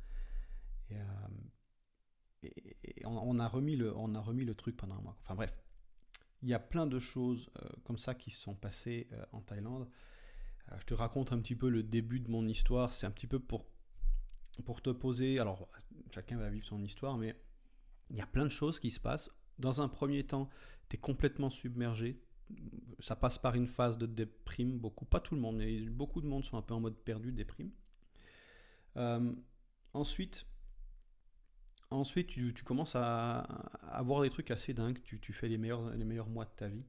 Et, 0.90 2.48
et, 2.84 3.06
on, 3.06 3.38
a 3.38 3.48
remis 3.48 3.76
le, 3.76 3.96
on 3.96 4.14
a 4.14 4.20
remis 4.20 4.44
le 4.44 4.54
truc 4.54 4.76
pendant 4.76 4.96
un 4.96 5.00
mois. 5.00 5.16
Enfin 5.22 5.34
bref, 5.34 5.54
il 6.42 6.48
y 6.48 6.54
a 6.54 6.58
plein 6.58 6.86
de 6.86 6.98
choses 6.98 7.50
euh, 7.62 7.68
comme 7.84 7.98
ça 7.98 8.14
qui 8.14 8.30
se 8.30 8.40
sont 8.40 8.54
passées 8.54 9.08
euh, 9.12 9.24
en 9.32 9.40
Thaïlande. 9.40 9.88
Euh, 10.70 10.76
je 10.80 10.86
te 10.86 10.94
raconte 10.94 11.32
un 11.32 11.38
petit 11.38 11.54
peu 11.54 11.68
le 11.68 11.82
début 11.82 12.20
de 12.20 12.30
mon 12.30 12.46
histoire. 12.46 12.92
C'est 12.92 13.06
un 13.06 13.10
petit 13.10 13.28
peu 13.28 13.38
pour, 13.38 13.64
pour 14.64 14.82
te 14.82 14.90
poser. 14.90 15.38
Alors, 15.38 15.68
chacun 16.12 16.36
va 16.36 16.50
vivre 16.50 16.66
son 16.66 16.82
histoire, 16.82 17.16
mais 17.16 17.36
il 18.10 18.16
y 18.16 18.20
a 18.20 18.26
plein 18.26 18.44
de 18.44 18.50
choses 18.50 18.80
qui 18.80 18.90
se 18.90 19.00
passent. 19.00 19.30
Dans 19.58 19.80
un 19.80 19.88
premier 19.88 20.24
temps, 20.24 20.48
tu 20.88 20.96
es 20.96 20.98
complètement 20.98 21.50
submergé. 21.50 22.20
ça 22.98 23.14
passe 23.14 23.38
par 23.38 23.54
une 23.54 23.68
phase 23.68 23.96
de 23.96 24.06
déprime, 24.06 24.78
beaucoup, 24.78 25.04
pas 25.04 25.20
tout 25.20 25.34
le 25.36 25.40
monde, 25.40 25.56
mais 25.56 25.80
beaucoup 25.82 26.20
de 26.20 26.26
monde 26.26 26.44
sont 26.44 26.56
un 26.56 26.62
peu 26.62 26.74
en 26.74 26.80
mode 26.80 26.96
perdu, 26.96 27.32
déprime. 27.32 27.70
Ensuite, 29.94 30.46
ensuite 31.92 32.28
tu, 32.28 32.52
commences 32.64 32.96
à, 32.96 33.40
avoir 33.88 34.22
des 34.22 34.30
trucs 34.30 34.50
assez 34.50 34.74
dingues, 34.74 35.00
tu, 35.02 35.32
fais 35.32 35.48
les 35.48 35.58
meilleurs, 35.58 35.90
les 35.96 36.04
meilleurs 36.04 36.28
mois 36.28 36.44
de 36.44 36.50
ta 36.50 36.68
vie, 36.68 36.84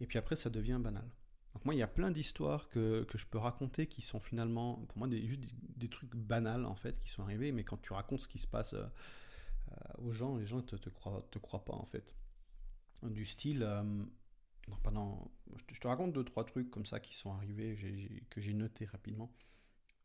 et 0.00 0.06
puis 0.06 0.18
après 0.18 0.36
ça 0.36 0.50
devient 0.50 0.78
banal. 0.80 1.08
Donc 1.54 1.64
moi, 1.64 1.74
il 1.74 1.78
y 1.78 1.82
a 1.82 1.88
plein 1.88 2.10
d'histoires 2.10 2.68
que, 2.68 3.04
que, 3.04 3.16
je 3.16 3.26
peux 3.26 3.38
raconter 3.38 3.86
qui 3.86 4.02
sont 4.02 4.20
finalement, 4.20 4.74
pour 4.88 4.98
moi, 4.98 5.08
des, 5.08 5.26
juste 5.26 5.40
des, 5.76 5.88
trucs 5.88 6.14
banals, 6.14 6.66
en 6.66 6.74
fait, 6.74 7.00
qui 7.00 7.08
sont 7.08 7.22
arrivés, 7.22 7.50
mais 7.50 7.64
quand 7.64 7.80
tu 7.80 7.94
racontes 7.94 8.20
ce 8.20 8.28
qui 8.28 8.38
se 8.38 8.46
passe 8.46 8.74
euh, 8.74 8.84
euh, 9.72 9.74
aux 10.02 10.12
gens, 10.12 10.36
les 10.36 10.46
gens 10.46 10.56
ne 10.56 10.62
te, 10.62 10.76
te, 10.76 10.90
croient, 10.90 11.26
te 11.30 11.38
croient 11.38 11.64
pas, 11.64 11.72
en 11.72 11.86
fait. 11.86 12.14
Du 13.02 13.24
style... 13.24 13.66
pendant, 14.82 15.30
je 15.72 15.80
te 15.80 15.88
raconte 15.88 16.12
deux, 16.12 16.24
trois 16.24 16.44
trucs 16.44 16.70
comme 16.70 16.84
ça 16.84 17.00
qui 17.00 17.14
sont 17.14 17.32
arrivés, 17.32 17.74
que 18.28 18.40
j'ai 18.40 18.52
noté 18.52 18.84
rapidement. 18.84 19.32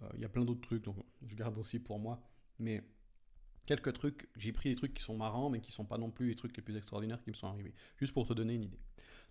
Euh, 0.03 0.09
il 0.15 0.21
y 0.21 0.25
a 0.25 0.29
plein 0.29 0.45
d'autres 0.45 0.61
trucs, 0.61 0.83
donc 0.83 0.97
je 1.25 1.35
garde 1.35 1.57
aussi 1.57 1.79
pour 1.79 1.99
moi. 1.99 2.21
Mais 2.59 2.83
quelques 3.65 3.93
trucs, 3.93 4.29
j'ai 4.37 4.51
pris 4.51 4.69
des 4.69 4.75
trucs 4.75 4.93
qui 4.93 5.03
sont 5.03 5.17
marrants, 5.17 5.49
mais 5.49 5.61
qui 5.61 5.71
sont 5.71 5.85
pas 5.85 5.97
non 5.97 6.11
plus 6.11 6.29
les 6.29 6.35
trucs 6.35 6.55
les 6.55 6.63
plus 6.63 6.75
extraordinaires 6.75 7.21
qui 7.21 7.29
me 7.29 7.35
sont 7.35 7.47
arrivés. 7.47 7.73
Juste 7.97 8.13
pour 8.13 8.27
te 8.27 8.33
donner 8.33 8.55
une 8.55 8.63
idée. 8.63 8.79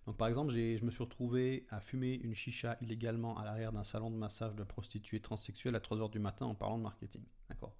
Donc 0.05 0.17
par 0.17 0.27
exemple, 0.27 0.51
je 0.51 0.83
me 0.83 0.89
suis 0.89 1.03
retrouvé 1.03 1.67
à 1.69 1.79
fumer 1.79 2.15
une 2.23 2.33
chicha 2.33 2.77
illégalement 2.81 3.37
à 3.37 3.45
l'arrière 3.45 3.71
d'un 3.71 3.83
salon 3.83 4.09
de 4.09 4.15
massage 4.15 4.55
de 4.55 4.63
prostituées 4.63 5.19
transsexuelles 5.19 5.75
à 5.75 5.79
3h 5.79 6.09
du 6.09 6.19
matin 6.19 6.47
en 6.47 6.55
parlant 6.55 6.77
de 6.77 6.83
marketing. 6.83 7.23
D'accord? 7.49 7.75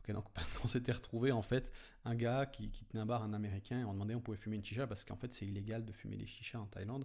Ok, 0.00 0.14
donc 0.14 0.26
on 0.64 0.68
s'était 0.68 0.92
retrouvé 0.92 1.32
en 1.32 1.42
fait 1.42 1.72
un 2.04 2.14
gars 2.14 2.46
qui, 2.46 2.70
qui, 2.70 2.84
tenait 2.84 3.02
un 3.02 3.06
bar, 3.06 3.22
un 3.22 3.32
américain, 3.32 3.80
et 3.80 3.84
on 3.84 3.92
demandait 3.92 4.14
on 4.14 4.20
pouvait 4.20 4.38
fumer 4.38 4.56
une 4.56 4.64
chicha 4.64 4.86
parce 4.86 5.04
qu'en 5.04 5.16
fait 5.16 5.32
c'est 5.32 5.46
illégal 5.46 5.84
de 5.84 5.92
fumer 5.92 6.16
des 6.16 6.26
chichas 6.26 6.58
en 6.58 6.66
Thaïlande. 6.66 7.04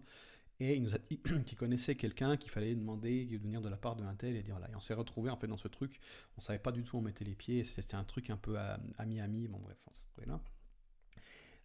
Et 0.59 0.75
il 0.75 0.83
nous 0.83 0.95
a 0.95 0.97
dit 0.97 1.19
qu'il 1.45 1.57
connaissait 1.57 1.95
quelqu'un 1.95 2.37
qu'il 2.37 2.51
fallait 2.51 2.75
demander 2.75 3.25
de 3.25 3.37
venir 3.37 3.61
de 3.61 3.69
la 3.69 3.77
part 3.77 3.95
de 3.95 4.03
un 4.03 4.15
tel 4.15 4.35
et 4.35 4.43
dire 4.43 4.59
là. 4.59 4.69
Et 4.71 4.75
on 4.75 4.81
s'est 4.81 4.93
retrouvé 4.93 5.29
en 5.29 5.37
fait 5.37 5.47
dans 5.47 5.57
ce 5.57 5.67
truc. 5.67 5.99
On 6.37 6.41
savait 6.41 6.59
pas 6.59 6.71
du 6.71 6.83
tout 6.83 6.95
où 6.97 6.99
on 6.99 7.03
mettait 7.03 7.25
les 7.25 7.35
pieds. 7.35 7.63
C'était 7.63 7.95
un 7.95 8.03
truc 8.03 8.29
un 8.29 8.37
peu 8.37 8.57
ami-ami. 8.97 9.47
Bon 9.47 9.59
bref, 9.59 9.77
on 9.87 9.93
s'est 9.93 10.01
retrouvé 10.01 10.27
là. 10.27 10.41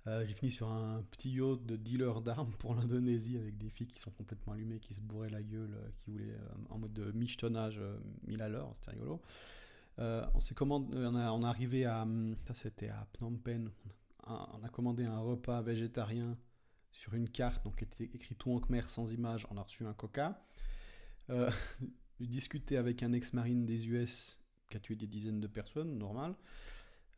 Euh, 0.06 0.24
j'ai 0.26 0.32
fini 0.32 0.50
sur 0.50 0.68
un 0.68 1.02
petit 1.10 1.30
yacht 1.30 1.64
de 1.66 1.76
dealer 1.76 2.22
d'armes 2.22 2.52
pour 2.58 2.74
l'Indonésie 2.74 3.36
avec 3.36 3.58
des 3.58 3.68
filles 3.68 3.86
qui 3.86 4.00
sont 4.00 4.10
complètement 4.10 4.54
allumées, 4.54 4.80
qui 4.80 4.94
se 4.94 5.00
bourraient 5.00 5.28
la 5.28 5.42
gueule, 5.42 5.74
euh, 5.74 5.90
qui 5.98 6.10
voulaient 6.10 6.32
euh, 6.32 6.70
en 6.70 6.78
mode 6.78 6.92
de 6.94 7.12
michetonnage, 7.12 7.80
mille 8.26 8.40
à 8.40 8.48
l'heure, 8.48 8.70
c'était 8.74 8.92
rigolo. 8.92 9.20
on 9.98 10.40
s'est 10.40 10.54
commandé, 10.54 10.96
on 10.96 11.14
a, 11.14 11.30
on 11.32 11.42
arrivé 11.42 11.84
à, 11.84 12.06
ça 12.46 12.54
c'était 12.54 12.88
à 12.88 13.06
Phnom 13.12 13.36
Penh, 13.36 13.70
on 14.26 14.64
a 14.64 14.68
commandé 14.70 15.04
un 15.04 15.18
repas 15.18 15.60
végétarien 15.60 16.36
sur 16.92 17.14
une 17.14 17.28
carte, 17.28 17.64
donc 17.64 17.82
était 17.82 18.04
écrit 18.04 18.34
tout 18.34 18.52
en 18.52 18.60
khmer 18.60 18.82
sans 18.82 19.12
image, 19.12 19.46
on 19.50 19.56
a 19.56 19.62
reçu 19.62 19.84
un 19.84 19.94
coca. 19.94 20.42
Euh, 21.30 21.50
discuté 22.20 22.76
avec 22.76 23.02
un 23.02 23.12
ex-marine 23.12 23.64
des 23.64 23.88
US 23.88 24.38
qui 24.68 24.76
a 24.76 24.80
tué 24.80 24.94
des 24.94 25.06
dizaines 25.06 25.40
de 25.40 25.46
personnes, 25.46 25.98
normal. 25.98 26.34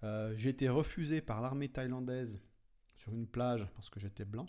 Euh, 0.04 0.34
j'ai 0.36 0.50
été 0.50 0.68
refusé 0.68 1.20
par 1.20 1.40
l'armée 1.40 1.68
thaïlandaise 1.68 2.40
sur 2.96 3.12
une 3.12 3.26
plage 3.26 3.66
parce 3.74 3.90
que 3.90 4.00
j'étais 4.00 4.24
blanc. 4.24 4.46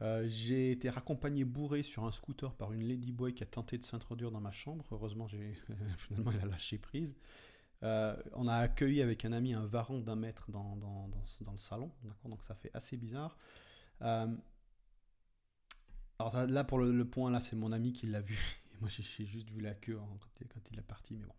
Euh, 0.00 0.26
j'ai 0.26 0.72
été 0.72 0.90
raccompagné 0.90 1.44
bourré 1.44 1.82
sur 1.82 2.04
un 2.04 2.10
scooter 2.10 2.52
par 2.54 2.72
une 2.72 2.82
ladyboy 2.88 3.34
qui 3.34 3.42
a 3.42 3.46
tenté 3.46 3.78
de 3.78 3.84
s'introduire 3.84 4.30
dans 4.30 4.40
ma 4.40 4.50
chambre. 4.50 4.84
Heureusement, 4.90 5.28
j'ai 5.28 5.54
finalement, 5.98 6.32
elle 6.32 6.40
a 6.40 6.46
lâché 6.46 6.78
prise. 6.78 7.16
Euh, 7.82 8.16
on 8.34 8.46
a 8.46 8.56
accueilli 8.56 9.02
avec 9.02 9.24
un 9.24 9.32
ami 9.32 9.54
un 9.54 9.66
varan 9.66 9.98
d'un 9.98 10.14
mètre 10.14 10.50
dans, 10.50 10.76
dans, 10.76 11.08
dans, 11.40 11.52
le 11.52 11.58
salon, 11.58 11.90
donc 12.24 12.44
ça 12.44 12.54
fait 12.54 12.70
assez 12.74 12.96
bizarre. 12.96 13.36
Euh, 14.02 14.28
alors 16.18 16.46
là, 16.46 16.62
pour 16.62 16.78
le, 16.78 17.04
point, 17.04 17.30
là, 17.30 17.40
c'est 17.40 17.56
mon 17.56 17.72
ami 17.72 17.92
qui 17.92 18.06
l'a 18.06 18.20
vu. 18.20 18.38
Moi, 18.80 18.88
j'ai 18.88 19.26
juste 19.26 19.50
vu 19.50 19.60
la 19.60 19.74
queue 19.74 19.98
quand, 20.48 20.70
il 20.70 20.78
est 20.78 20.82
parti, 20.82 21.16
mais 21.16 21.26
bon. 21.26 21.34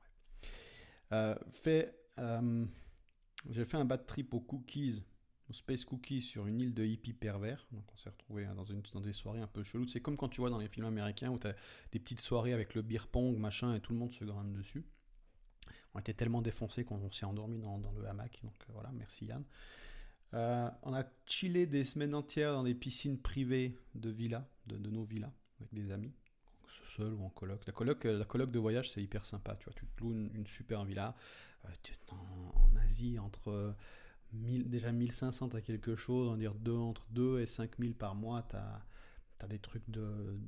Euh, 1.14 1.36
fait, 1.54 1.96
j'ai 3.50 3.66
fait 3.66 3.78
un 3.78 3.86
bad 3.86 4.06
trip 4.06 4.34
aux 4.34 4.42
cookies, 4.42 5.02
aux 5.50 5.54
space 5.54 5.86
cookies 5.86 6.22
sur 6.22 6.48
une 6.48 6.60
île 6.60 6.74
de 6.74 6.84
hippies 6.84 7.14
pervers. 7.14 7.66
Donc 7.72 7.84
on 7.94 7.98
s'est 7.98 8.10
retrouvé 8.10 8.46
hein, 8.46 8.56
dans, 8.56 8.66
une, 8.66 8.82
dans 8.94 9.02
des 9.02 9.14
soirées 9.14 9.42
un 9.42 9.48
peu 9.48 9.64
cheloues. 9.64 9.88
C'est 9.88 10.02
comme 10.02 10.18
quand 10.18 10.30
tu 10.30 10.42
vois 10.42 10.50
dans 10.50 10.58
les 10.58 10.68
films 10.68 10.88
américains 10.88 11.30
où 11.30 11.40
tu 11.40 11.48
as 11.48 11.56
des 11.92 12.00
petites 12.00 12.22
soirées 12.22 12.54
avec 12.54 12.76
le 12.76 12.82
beer 12.82 13.08
pong, 13.10 13.38
machin, 13.38 13.74
et 13.76 13.80
tout 13.80 13.94
le 13.94 14.00
monde 14.00 14.12
se 14.12 14.26
grimpe 14.26 14.52
dessus 14.52 14.86
on 15.94 16.00
était 16.00 16.14
tellement 16.14 16.42
défoncés 16.42 16.84
qu'on 16.84 17.12
s'est 17.12 17.26
endormi 17.26 17.60
dans, 17.60 17.80
le 17.98 18.08
hamac. 18.08 18.40
Donc 18.44 18.54
euh, 18.62 18.74
voilà, 18.74 18.92
merci 18.94 19.26
Yann. 19.26 19.44
Euh, 20.34 20.70
on 20.82 20.94
a 20.94 21.04
chillé 21.26 21.68
des 21.68 21.84
semaines 21.84 22.16
entières 22.16 22.54
dans 22.54 22.64
des 22.64 22.74
piscines 22.74 23.20
privées 23.20 23.78
de 23.94 24.10
villas, 24.10 24.44
de, 24.66 24.90
nos 24.90 25.04
villas, 25.04 25.32
avec 25.60 25.74
des 25.74 25.92
amis, 25.92 26.12
seul 26.96 27.14
ou 27.14 27.24
en 27.24 27.30
coloc. 27.30 27.66
La 27.68 27.74
coloc, 27.74 28.06
euh, 28.06 28.18
la 28.18 28.26
coloc 28.26 28.50
de 28.52 28.60
voyage, 28.60 28.90
c'est 28.90 29.02
hyper 29.02 29.26
sympa. 29.26 29.56
Tu 29.56 29.66
vois, 29.66 29.74
tu 29.74 29.86
te 29.86 30.02
loues 30.02 30.14
une, 30.14 30.48
super 30.48 30.84
villa. 30.86 31.16
en, 32.12 32.76
Asie, 32.84 33.20
entre 33.20 33.76
déjà 34.32 34.92
1500 34.92 35.50
à 35.54 35.62
quelque 35.62 35.96
chose, 35.96 36.28
on 36.28 36.32
va 36.32 36.38
dire 36.38 36.56
deux, 36.56 36.76
entre 36.76 37.06
2 37.12 37.40
et 37.40 37.46
5000 37.46 37.94
par 37.94 38.16
mois, 38.16 38.44
tu 38.50 38.56
as, 38.56 39.48
des 39.48 39.60
trucs 39.60 39.88
de, 39.90 40.40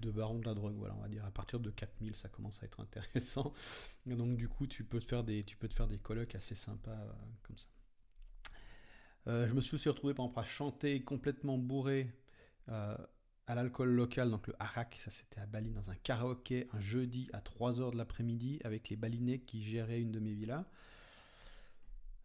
de 0.00 0.10
baron 0.10 0.38
de 0.38 0.46
la 0.46 0.54
drogue, 0.54 0.74
voilà, 0.76 0.94
on 0.94 1.00
va 1.00 1.08
dire. 1.08 1.24
À 1.24 1.30
partir 1.30 1.60
de 1.60 1.70
4000, 1.70 2.16
ça 2.16 2.28
commence 2.28 2.62
à 2.62 2.66
être 2.66 2.80
intéressant. 2.80 3.52
donc, 4.06 4.36
du 4.36 4.48
coup, 4.48 4.66
tu 4.66 4.84
peux 4.84 5.00
te 5.00 5.06
faire 5.06 5.24
des, 5.24 5.44
tu 5.44 5.56
peux 5.56 5.68
te 5.68 5.74
faire 5.74 5.88
des 5.88 5.98
colloques 5.98 6.34
assez 6.34 6.54
sympas 6.54 6.90
euh, 6.90 7.12
comme 7.42 7.58
ça. 7.58 7.68
Euh, 9.28 9.48
je 9.48 9.54
me 9.54 9.60
suis 9.60 9.74
aussi 9.74 9.88
retrouvé, 9.88 10.14
par 10.14 10.26
exemple, 10.26 10.40
à 10.40 10.44
chanter 10.44 11.02
complètement 11.02 11.58
bourré 11.58 12.14
euh, 12.68 12.96
à 13.46 13.54
l'alcool 13.54 13.90
local, 13.90 14.30
donc 14.30 14.46
le 14.46 14.54
harak, 14.58 14.98
ça 15.00 15.10
c'était 15.10 15.40
à 15.40 15.46
Bali, 15.46 15.72
dans 15.72 15.90
un 15.90 15.96
karaoké, 15.96 16.68
un 16.72 16.80
jeudi 16.80 17.28
à 17.32 17.40
3h 17.40 17.92
de 17.92 17.96
l'après-midi, 17.96 18.60
avec 18.64 18.88
les 18.88 18.96
balinais 18.96 19.40
qui 19.40 19.62
géraient 19.62 20.00
une 20.00 20.12
de 20.12 20.20
mes 20.20 20.32
villas. 20.32 20.64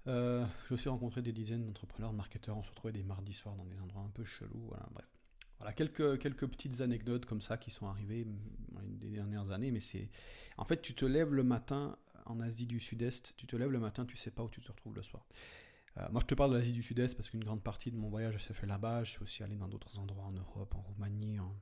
j'ai 0.06 0.74
aussi 0.74 0.90
rencontré 0.90 1.22
des 1.22 1.32
dizaines 1.32 1.66
d'entrepreneurs, 1.66 2.12
de 2.12 2.18
marketeurs, 2.18 2.58
on 2.58 2.64
se 2.64 2.70
retrouvait 2.70 2.94
des 2.94 3.04
mardis 3.04 3.34
soirs 3.34 3.56
dans 3.56 3.66
des 3.66 3.80
endroits 3.80 4.04
un 4.04 4.10
peu 4.10 4.24
chelous, 4.24 4.66
voilà, 4.68 4.88
bref. 4.92 5.21
Voilà, 5.62 5.74
quelques, 5.74 6.48
petites 6.48 6.82
anecdotes 6.82 7.28
comme 7.28 7.42
ça 7.42 7.56
qui 7.56 7.70
sont 7.70 7.86
arrivées 7.86 8.26
des 8.84 9.10
dernières 9.10 9.52
années, 9.52 9.70
mais 9.70 9.80
c'est... 9.80 10.10
En 10.58 10.66
fait, 10.66 10.82
tu 10.82 10.96
te 10.96 11.06
lèves 11.06 11.36
le 11.36 11.44
matin 11.44 11.98
en 12.26 12.40
Asie 12.40 12.66
du 12.66 12.80
Sud-Est, 12.80 13.36
tu 13.38 13.46
te 13.46 13.56
lèves 13.56 13.70
le 13.70 13.80
matin, 13.80 14.04
tu 14.06 14.18
sais 14.18 14.32
pas 14.32 14.42
où 14.42 14.50
tu 14.50 14.60
te 14.60 14.72
retrouves 14.72 14.96
le 14.96 15.04
soir. 15.04 15.24
Euh, 15.98 16.08
moi, 16.10 16.20
je 16.20 16.26
te 16.26 16.34
parle 16.34 16.52
de 16.54 16.58
l'Asie 16.58 16.74
du 16.74 16.82
Sud-Est 16.82 17.16
parce 17.16 17.30
qu'une 17.30 17.44
grande 17.44 17.62
partie 17.62 17.92
de 17.92 17.96
mon 17.96 18.10
voyage 18.10 18.44
s'est 18.44 18.56
fait 18.56 18.66
là-bas. 18.66 19.04
Je 19.04 19.12
suis 19.12 19.22
aussi 19.22 19.44
allé 19.44 19.56
dans 19.56 19.68
d'autres 19.68 20.00
endroits 20.00 20.26
en 20.26 20.32
Europe, 20.32 20.74
en 20.74 20.82
Roumanie, 20.82 21.40
en, 21.40 21.56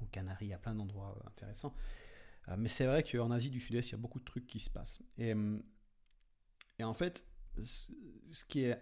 aux 0.00 0.06
Canaries, 0.06 0.52
a 0.52 0.58
plein 0.58 0.74
d'endroits 0.74 1.16
euh, 1.16 1.28
intéressants. 1.28 1.74
Euh, 2.48 2.56
mais 2.58 2.68
c'est 2.68 2.86
vrai 2.86 3.04
qu'en 3.04 3.30
Asie 3.30 3.50
du 3.50 3.60
Sud-Est, 3.60 3.90
il 3.90 3.92
y 3.92 3.94
a 3.94 3.98
beaucoup 3.98 4.18
de 4.18 4.24
trucs 4.24 4.48
qui 4.48 4.58
se 4.58 4.70
passent. 4.70 5.02
Et, 5.18 5.34
et 6.80 6.82
en 6.84 6.94
fait, 6.94 7.24
ce 7.60 8.44
qui 8.48 8.62
est 8.62 8.80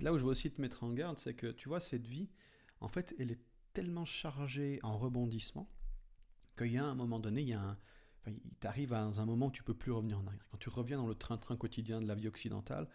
là 0.00 0.12
où 0.12 0.18
je 0.18 0.24
veux 0.24 0.30
aussi 0.30 0.50
te 0.50 0.60
mettre 0.60 0.84
en 0.84 0.92
garde, 0.92 1.16
c'est 1.16 1.32
que 1.32 1.46
tu 1.46 1.70
vois, 1.70 1.80
cette 1.80 2.06
vie, 2.06 2.28
en 2.80 2.88
fait, 2.88 3.14
elle 3.18 3.30
est 3.30 3.47
tellement 3.78 4.04
chargé 4.04 4.80
en 4.82 4.98
rebondissement 4.98 5.70
qu'il 6.56 6.72
y 6.72 6.78
a 6.78 6.84
un 6.84 6.96
moment 6.96 7.20
donné, 7.20 7.42
il 7.42 7.48
y 7.48 7.52
a 7.52 7.60
un, 7.60 7.78
il 8.26 8.40
t'arrive 8.58 8.92
à 8.92 9.02
un 9.02 9.24
moment 9.24 9.46
où 9.46 9.50
tu 9.52 9.62
peux 9.62 9.72
plus 9.72 9.92
revenir 9.92 10.18
en 10.18 10.26
arrière. 10.26 10.44
Quand 10.50 10.58
tu 10.58 10.68
reviens 10.68 10.96
dans 10.96 11.06
le 11.06 11.14
train-train 11.14 11.56
quotidien 11.56 12.00
de 12.00 12.08
la 12.08 12.16
vie 12.16 12.26
occidentale, 12.26 12.88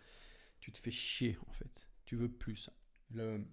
tu 0.60 0.74
te 0.74 0.78
fais 0.78 0.92
chier 0.92 1.38
en 1.48 1.54
fait. 1.54 1.88
Tu 2.04 2.18
veux 2.18 2.30
plus. 2.30 2.70
Le, 3.12 3.46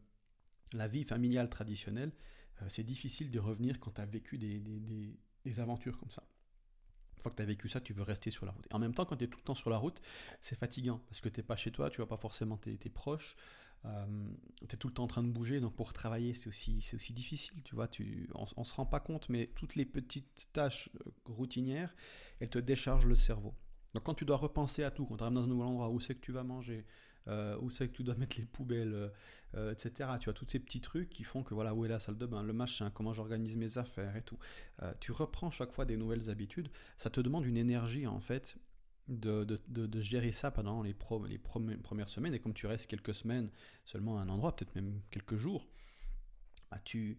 la 0.72 0.88
vie 0.88 1.04
familiale 1.04 1.48
traditionnelle, 1.48 2.10
euh, 2.62 2.66
c'est 2.68 2.82
difficile 2.82 3.30
de 3.30 3.38
revenir 3.38 3.78
quand 3.78 3.92
tu 3.92 4.00
as 4.00 4.06
vécu 4.06 4.36
des, 4.36 4.58
des, 4.58 5.16
des, 5.44 5.60
aventures 5.60 6.00
comme 6.00 6.10
ça. 6.10 6.24
Une 7.16 7.22
fois 7.22 7.30
que 7.30 7.36
tu 7.36 7.42
as 7.42 7.46
vécu 7.46 7.68
ça, 7.68 7.80
tu 7.80 7.92
veux 7.92 8.02
rester 8.02 8.32
sur 8.32 8.44
la 8.44 8.50
route. 8.50 8.66
Et 8.68 8.74
en 8.74 8.80
même 8.80 8.92
temps, 8.92 9.04
quand 9.04 9.16
tu 9.16 9.24
es 9.24 9.28
tout 9.28 9.38
le 9.38 9.44
temps 9.44 9.54
sur 9.54 9.70
la 9.70 9.76
route, 9.76 10.00
c'est 10.40 10.58
fatigant 10.58 10.98
parce 11.06 11.20
que 11.20 11.28
tu 11.28 11.44
pas 11.44 11.54
chez 11.54 11.70
toi, 11.70 11.90
tu 11.90 11.98
vois 11.98 12.08
pas 12.08 12.16
forcément 12.16 12.56
tes, 12.56 12.76
tes 12.76 12.90
proches, 12.90 13.36
euh, 13.86 14.06
tu 14.68 14.74
es 14.74 14.78
tout 14.78 14.88
le 14.88 14.94
temps 14.94 15.04
en 15.04 15.08
train 15.08 15.22
de 15.22 15.30
bouger, 15.30 15.60
donc 15.60 15.74
pour 15.74 15.92
travailler, 15.92 16.34
c'est 16.34 16.48
aussi, 16.48 16.80
c'est 16.80 16.96
aussi 16.96 17.12
difficile, 17.12 17.62
tu 17.62 17.74
vois. 17.74 17.88
Tu, 17.88 18.28
on, 18.34 18.60
ne 18.60 18.64
se 18.64 18.74
rend 18.74 18.86
pas 18.86 19.00
compte, 19.00 19.28
mais 19.28 19.50
toutes 19.56 19.74
les 19.74 19.86
petites 19.86 20.48
tâches 20.52 20.90
euh, 21.06 21.10
routinières, 21.24 21.94
elles 22.40 22.50
te 22.50 22.58
déchargent 22.58 23.06
le 23.06 23.14
cerveau. 23.14 23.54
Donc 23.94 24.04
quand 24.04 24.14
tu 24.14 24.24
dois 24.24 24.36
repenser 24.36 24.84
à 24.84 24.90
tout, 24.90 25.06
quand 25.06 25.16
tu 25.16 25.24
arrives 25.24 25.34
dans 25.34 25.44
un 25.44 25.48
nouvel 25.48 25.66
endroit, 25.66 25.88
où 25.88 25.98
c'est 25.98 26.14
que 26.14 26.20
tu 26.20 26.32
vas 26.32 26.44
manger, 26.44 26.84
euh, 27.28 27.56
où 27.60 27.70
c'est 27.70 27.88
que 27.88 27.92
tu 27.92 28.04
dois 28.04 28.14
mettre 28.16 28.38
les 28.38 28.46
poubelles, 28.46 29.10
etc. 29.72 30.10
Tu 30.20 30.30
as 30.30 30.32
tous 30.32 30.46
ces 30.48 30.60
petits 30.60 30.80
trucs 30.80 31.10
qui 31.10 31.24
font 31.24 31.42
que 31.42 31.54
voilà, 31.54 31.74
où 31.74 31.84
est 31.84 31.88
la 31.88 31.98
salle 31.98 32.16
de 32.16 32.26
bain, 32.26 32.42
le 32.42 32.52
machin, 32.52 32.90
comment 32.90 33.12
j'organise 33.12 33.56
mes 33.56 33.78
affaires 33.78 34.14
et 34.14 34.22
tout. 34.22 34.38
tu 35.00 35.10
reprends 35.10 35.50
chaque 35.50 35.72
fois 35.72 35.84
des 35.84 35.96
nouvelles 35.96 36.30
habitudes. 36.30 36.68
Ça 36.98 37.10
te 37.10 37.20
demande 37.20 37.44
une 37.44 37.56
énergie 37.56 38.06
en 38.06 38.20
fait 38.20 38.56
de, 39.10 39.44
de, 39.44 39.86
de, 39.86 40.00
gérer 40.00 40.32
ça 40.32 40.50
pendant 40.50 40.82
les, 40.82 40.94
pro, 40.94 41.24
les 41.26 41.38
premières 41.38 42.08
semaines. 42.08 42.34
Et 42.34 42.38
comme 42.38 42.54
tu 42.54 42.66
restes 42.66 42.86
quelques 42.88 43.14
semaines 43.14 43.50
seulement 43.84 44.18
à 44.18 44.22
un 44.22 44.28
endroit, 44.28 44.54
peut-être 44.54 44.74
même 44.74 45.00
quelques 45.10 45.36
jours, 45.36 45.66
bah 46.70 46.78
tu 46.84 47.18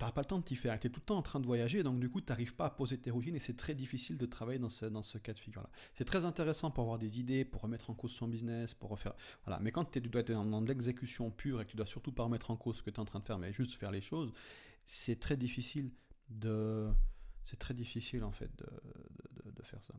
n'auras 0.00 0.12
pas 0.12 0.22
le 0.22 0.26
temps 0.26 0.38
de 0.38 0.44
t'y 0.44 0.56
faire. 0.56 0.78
Tu 0.80 0.86
es 0.86 0.90
tout 0.90 1.00
le 1.00 1.04
temps 1.04 1.18
en 1.18 1.22
train 1.22 1.40
de 1.40 1.46
voyager, 1.46 1.82
donc 1.82 2.00
du 2.00 2.08
coup, 2.08 2.20
tu 2.20 2.30
n'arrives 2.30 2.54
pas 2.54 2.66
à 2.66 2.70
poser 2.70 2.98
tes 2.98 3.10
routines 3.10 3.36
et 3.36 3.40
c'est 3.40 3.56
très 3.56 3.74
difficile 3.74 4.16
de 4.16 4.26
travailler 4.26 4.58
dans 4.58 4.68
ce, 4.68 4.86
dans 4.86 5.02
ce 5.02 5.18
cas 5.18 5.32
de 5.32 5.38
figure-là. 5.38 5.68
C'est 5.92 6.04
très 6.04 6.24
intéressant 6.24 6.70
pour 6.70 6.84
avoir 6.84 6.98
des 6.98 7.20
idées, 7.20 7.44
pour 7.44 7.62
remettre 7.62 7.90
en 7.90 7.94
cause 7.94 8.12
son 8.12 8.26
business, 8.26 8.74
pour 8.74 8.90
refaire. 8.90 9.14
Voilà. 9.44 9.60
Mais 9.60 9.72
quand 9.72 9.84
tu 9.84 10.00
dois 10.00 10.22
être 10.22 10.32
dans, 10.32 10.60
l'exécution 10.62 11.30
pure 11.30 11.60
et 11.60 11.64
que 11.66 11.70
tu 11.70 11.76
dois 11.76 11.86
surtout 11.86 12.12
pas 12.12 12.24
remettre 12.24 12.50
en 12.50 12.56
cause 12.56 12.76
ce 12.78 12.82
que 12.82 12.90
tu 12.90 12.96
es 12.96 13.00
en 13.00 13.04
train 13.04 13.20
de 13.20 13.24
faire, 13.24 13.38
mais 13.38 13.52
juste 13.52 13.74
faire 13.74 13.90
les 13.90 14.00
choses, 14.00 14.32
c'est 14.84 15.20
très 15.20 15.36
difficile 15.36 15.90
de. 16.28 16.88
C'est 17.42 17.58
très 17.58 17.74
difficile 17.74 18.22
en 18.22 18.32
fait 18.32 18.50
de, 18.58 19.50
de, 19.50 19.62
faire 19.62 19.82
ça. 19.82 19.94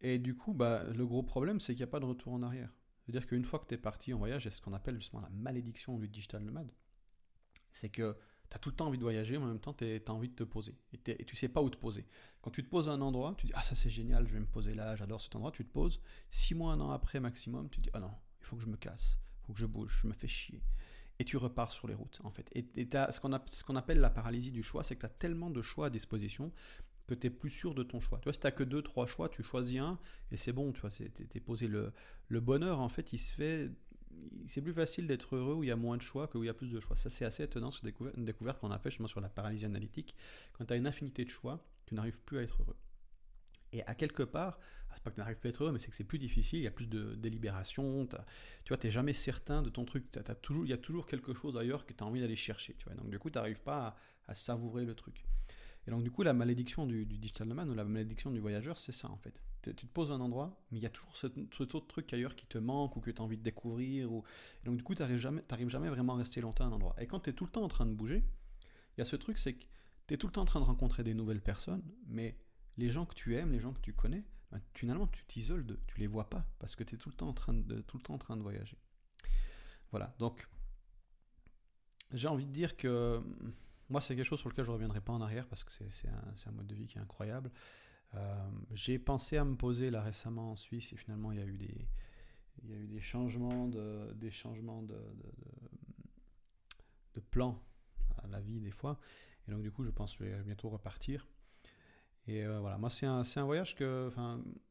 Et 0.00 0.18
du 0.18 0.36
coup, 0.36 0.52
bah, 0.52 0.84
le 0.84 1.06
gros 1.06 1.22
problème, 1.22 1.58
c'est 1.58 1.72
qu'il 1.74 1.80
n'y 1.80 1.88
a 1.88 1.90
pas 1.90 2.00
de 2.00 2.04
retour 2.04 2.32
en 2.32 2.42
arrière. 2.42 2.70
C'est-à-dire 3.04 3.26
qu'une 3.26 3.44
fois 3.44 3.58
que 3.58 3.66
tu 3.66 3.74
es 3.74 3.78
parti 3.78 4.12
en 4.12 4.18
voyage, 4.18 4.44
c'est 4.44 4.50
ce 4.50 4.60
qu'on 4.60 4.72
appelle 4.72 4.96
justement 4.96 5.22
la 5.22 5.30
malédiction 5.30 5.98
du 5.98 6.08
digital 6.08 6.42
nomade 6.42 6.70
c'est 7.76 7.90
que 7.90 8.16
tu 8.48 8.56
as 8.56 8.58
tout 8.58 8.70
le 8.70 8.76
temps 8.76 8.86
envie 8.86 8.98
de 8.98 9.02
voyager, 9.02 9.36
mais 9.38 9.44
en 9.44 9.48
même 9.48 9.60
temps, 9.60 9.74
tu 9.74 9.84
as 9.84 10.12
envie 10.12 10.28
de 10.28 10.34
te 10.34 10.44
poser. 10.44 10.74
Et, 10.92 11.10
et, 11.10 11.24
tu 11.24 11.36
sais 11.36 11.48
pas 11.48 11.62
où 11.62 11.68
te 11.68 11.76
poser. 11.76 12.06
Quand 12.40 12.50
tu 12.50 12.64
te 12.64 12.68
poses 12.68 12.88
à 12.88 12.92
un 12.92 13.00
endroit, 13.00 13.34
tu 13.36 13.46
dis 13.46 13.52
Ah, 13.54 13.62
ça 13.62 13.74
c'est 13.74 13.90
génial, 13.90 14.26
je 14.26 14.32
vais 14.32 14.40
me 14.40 14.46
poser 14.46 14.74
là, 14.74 14.96
j'adore 14.96 15.20
cet 15.20 15.36
endroit. 15.36 15.52
Tu 15.52 15.64
te 15.64 15.72
poses. 15.72 16.00
Six 16.30 16.54
mois, 16.54 16.72
un 16.72 16.80
an 16.80 16.90
après 16.90 17.20
maximum, 17.20 17.68
tu 17.70 17.80
dis 17.80 17.90
Ah 17.92 18.00
non, 18.00 18.12
il 18.40 18.46
faut 18.46 18.56
que 18.56 18.62
je 18.62 18.68
me 18.68 18.76
casse, 18.76 19.18
il 19.42 19.46
faut 19.46 19.52
que 19.52 19.58
je 19.58 19.66
bouge, 19.66 19.98
je 20.02 20.08
me 20.08 20.12
fais 20.12 20.28
chier. 20.28 20.62
Et 21.18 21.24
tu 21.24 21.36
repars 21.36 21.72
sur 21.72 21.88
les 21.88 21.94
routes, 21.94 22.20
en 22.24 22.30
fait. 22.30 22.48
Et, 22.54 22.66
et 22.76 22.96
as, 22.96 23.10
ce 23.12 23.20
qu'on 23.64 23.76
appelle 23.76 24.00
la 24.00 24.10
paralysie 24.10 24.52
du 24.52 24.62
choix, 24.62 24.84
c'est 24.84 24.96
que 24.96 25.00
tu 25.00 25.06
as 25.06 25.10
tellement 25.10 25.50
de 25.50 25.62
choix 25.62 25.86
à 25.86 25.90
disposition 25.90 26.52
que 27.06 27.14
tu 27.14 27.26
es 27.26 27.30
plus 27.30 27.50
sûr 27.50 27.74
de 27.74 27.82
ton 27.82 28.00
choix. 28.00 28.18
Tu 28.18 28.24
vois, 28.24 28.32
si 28.32 28.40
tu 28.40 28.50
que 28.52 28.64
deux, 28.64 28.82
trois 28.82 29.06
choix, 29.06 29.28
tu 29.28 29.42
choisis 29.42 29.80
un 29.80 29.98
et 30.30 30.36
c'est 30.36 30.52
bon, 30.52 30.72
tu 30.72 30.80
vois, 30.80 30.90
tu 30.90 31.04
es 31.04 31.40
posé. 31.40 31.68
Le, 31.68 31.92
le 32.28 32.40
bonheur, 32.40 32.80
en 32.80 32.88
fait, 32.88 33.12
il 33.12 33.18
se 33.18 33.32
fait 33.32 33.70
c'est 34.46 34.62
plus 34.62 34.72
facile 34.72 35.06
d'être 35.06 35.36
heureux 35.36 35.54
où 35.54 35.62
il 35.62 35.66
y 35.66 35.70
a 35.70 35.76
moins 35.76 35.96
de 35.96 36.02
choix 36.02 36.26
que 36.26 36.38
où 36.38 36.44
il 36.44 36.46
y 36.46 36.50
a 36.50 36.54
plus 36.54 36.70
de 36.70 36.80
choix. 36.80 36.96
Ça, 36.96 37.10
c'est 37.10 37.24
assez 37.24 37.42
étonnant, 37.42 37.70
c'est 37.70 37.86
une 38.16 38.24
découverte 38.24 38.58
qu'on 38.60 38.70
a 38.70 38.78
fait 38.78 38.90
justement 38.90 39.08
sur 39.08 39.20
la 39.20 39.28
paralysie 39.28 39.66
analytique. 39.66 40.14
Quand 40.54 40.64
tu 40.64 40.72
as 40.72 40.76
une 40.76 40.86
infinité 40.86 41.24
de 41.24 41.30
choix, 41.30 41.62
tu 41.86 41.94
n'arrives 41.94 42.18
plus 42.20 42.38
à 42.38 42.42
être 42.42 42.62
heureux. 42.62 42.76
Et 43.72 43.82
à 43.84 43.94
quelque 43.94 44.22
part, 44.22 44.58
c'est 44.96 45.02
pas 45.02 45.10
que 45.10 45.16
tu 45.16 45.20
n'arrives 45.20 45.36
plus 45.36 45.48
à 45.48 45.50
être 45.50 45.62
heureux, 45.62 45.72
mais 45.72 45.78
c'est 45.78 45.90
que 45.90 45.96
c'est 45.96 46.04
plus 46.04 46.18
difficile, 46.18 46.60
il 46.60 46.62
y 46.62 46.66
a 46.66 46.70
plus 46.70 46.88
de 46.88 47.14
délibération, 47.14 48.06
tu 48.06 48.68
vois, 48.68 48.78
tu 48.78 48.86
n'es 48.86 48.90
jamais 48.90 49.12
certain 49.12 49.62
de 49.62 49.68
ton 49.68 49.84
truc, 49.84 50.04
toujours, 50.42 50.64
il 50.64 50.70
y 50.70 50.72
a 50.72 50.78
toujours 50.78 51.06
quelque 51.06 51.34
chose 51.34 51.56
ailleurs 51.56 51.84
que 51.84 51.92
tu 51.92 52.02
as 52.02 52.06
envie 52.06 52.20
d'aller 52.20 52.36
chercher, 52.36 52.74
tu 52.78 52.86
vois. 52.86 52.94
Donc 52.94 53.10
du 53.10 53.18
coup, 53.18 53.30
tu 53.30 53.38
n'arrives 53.38 53.60
pas 53.60 53.96
à, 54.26 54.34
savourer 54.34 54.84
le 54.84 54.94
truc. 54.94 55.22
Et 55.86 55.90
donc 55.90 56.02
du 56.02 56.10
coup, 56.10 56.22
la 56.22 56.32
malédiction 56.32 56.86
du, 56.86 57.06
digital 57.06 57.46
nomad 57.46 57.68
ou 57.68 57.74
la 57.74 57.84
malédiction 57.84 58.30
du 58.30 58.40
voyageur, 58.40 58.76
c'est 58.76 58.92
ça 58.92 59.10
en 59.10 59.16
fait 59.16 59.40
tu 59.72 59.86
te 59.86 59.92
poses 59.92 60.12
un 60.12 60.20
endroit, 60.20 60.60
mais 60.70 60.78
il 60.78 60.82
y 60.82 60.86
a 60.86 60.90
toujours 60.90 61.16
ce, 61.16 61.26
autre 61.60 61.86
truc 61.86 62.12
ailleurs 62.12 62.34
qui 62.34 62.46
te 62.46 62.58
manque 62.58 62.96
ou 62.96 63.00
que 63.00 63.10
tu 63.10 63.20
as 63.20 63.24
envie 63.24 63.38
de 63.38 63.42
découvrir. 63.42 64.12
Ou... 64.12 64.24
donc 64.64 64.76
du 64.76 64.82
coup, 64.82 64.94
tu 64.94 65.02
n'arrives 65.02 65.18
jamais, 65.18 65.42
jamais 65.68 65.88
vraiment 65.88 66.14
à 66.14 66.18
rester 66.18 66.40
longtemps 66.40 66.64
à 66.64 66.68
un 66.68 66.72
endroit. 66.72 66.94
Et 66.98 67.06
quand 67.06 67.20
tu 67.20 67.30
es 67.30 67.32
tout 67.32 67.44
le 67.44 67.50
temps 67.50 67.62
en 67.62 67.68
train 67.68 67.86
de 67.86 67.94
bouger, 67.94 68.24
il 68.96 69.00
y 69.00 69.02
a 69.02 69.04
ce 69.04 69.16
truc, 69.16 69.38
c'est 69.38 69.54
que 69.54 69.64
tu 70.06 70.14
es 70.14 70.16
tout 70.16 70.26
le 70.26 70.32
temps 70.32 70.42
en 70.42 70.46
train 70.46 70.60
de 70.60 70.64
rencontrer 70.64 71.02
des 71.02 71.14
nouvelles 71.14 71.42
personnes, 71.42 71.82
mais 72.06 72.38
les 72.76 72.90
gens 72.90 73.06
que 73.06 73.14
tu 73.14 73.36
aimes, 73.36 73.52
les 73.52 73.60
gens 73.60 73.72
que 73.72 73.80
tu 73.80 73.92
connais, 73.92 74.24
ben, 74.52 74.60
finalement, 74.74 75.06
tu 75.08 75.24
t'isoles, 75.24 75.66
de, 75.66 75.78
tu 75.86 75.98
les 75.98 76.06
vois 76.06 76.28
pas, 76.30 76.46
parce 76.58 76.76
que 76.76 76.84
tu 76.84 76.94
es 76.94 76.98
tout 76.98 77.08
le, 77.08 77.16
temps 77.16 77.28
en 77.28 77.34
train 77.34 77.54
de, 77.54 77.80
tout 77.80 77.96
le 77.96 78.02
temps 78.02 78.14
en 78.14 78.18
train 78.18 78.36
de 78.36 78.42
voyager. 78.42 78.78
Voilà, 79.90 80.14
donc 80.18 80.48
j'ai 82.12 82.28
envie 82.28 82.46
de 82.46 82.52
dire 82.52 82.76
que 82.76 83.22
moi, 83.88 84.00
c'est 84.00 84.16
quelque 84.16 84.26
chose 84.26 84.40
sur 84.40 84.48
lequel 84.48 84.64
je 84.64 84.70
ne 84.70 84.74
reviendrai 84.74 85.00
pas 85.00 85.12
en 85.12 85.20
arrière, 85.20 85.46
parce 85.46 85.62
que 85.64 85.72
c'est 85.72 86.08
un, 86.08 86.52
mode 86.52 86.66
de 86.66 86.74
vie 86.74 86.86
qui 86.86 86.98
est 86.98 87.00
incroyable. 87.00 87.50
Euh, 88.14 88.50
j'ai 88.72 88.98
pensé 88.98 89.36
à 89.36 89.44
me 89.44 89.56
poser 89.56 89.90
là 89.90 90.00
récemment 90.00 90.52
en 90.52 90.56
Suisse 90.56 90.92
et 90.92 90.96
finalement 90.96 91.32
il 91.32 91.38
y 91.38 91.42
a 91.42 91.44
eu 91.44 91.58
des, 91.58 93.00
changements 93.00 93.66
de, 93.66 94.12
des 94.14 94.30
changements 94.30 94.82
de, 94.82 94.98
de, 97.14 97.20
plan 97.20 97.60
à 98.22 98.28
la 98.28 98.40
vie 98.40 98.60
des 98.60 98.70
fois. 98.70 98.98
Et 99.46 99.50
donc 99.50 99.62
du 99.62 99.70
coup 99.70 99.84
je 99.84 99.90
pense 99.90 100.16
que 100.16 100.24
je 100.24 100.30
vais 100.30 100.42
bientôt 100.42 100.68
repartir. 100.68 101.26
Et 102.28 102.44
euh, 102.44 102.60
voilà, 102.60 102.78
moi 102.78 102.90
c'est 102.90 103.06
un, 103.06 103.22
voyage 103.44 103.74
que, 103.74 104.10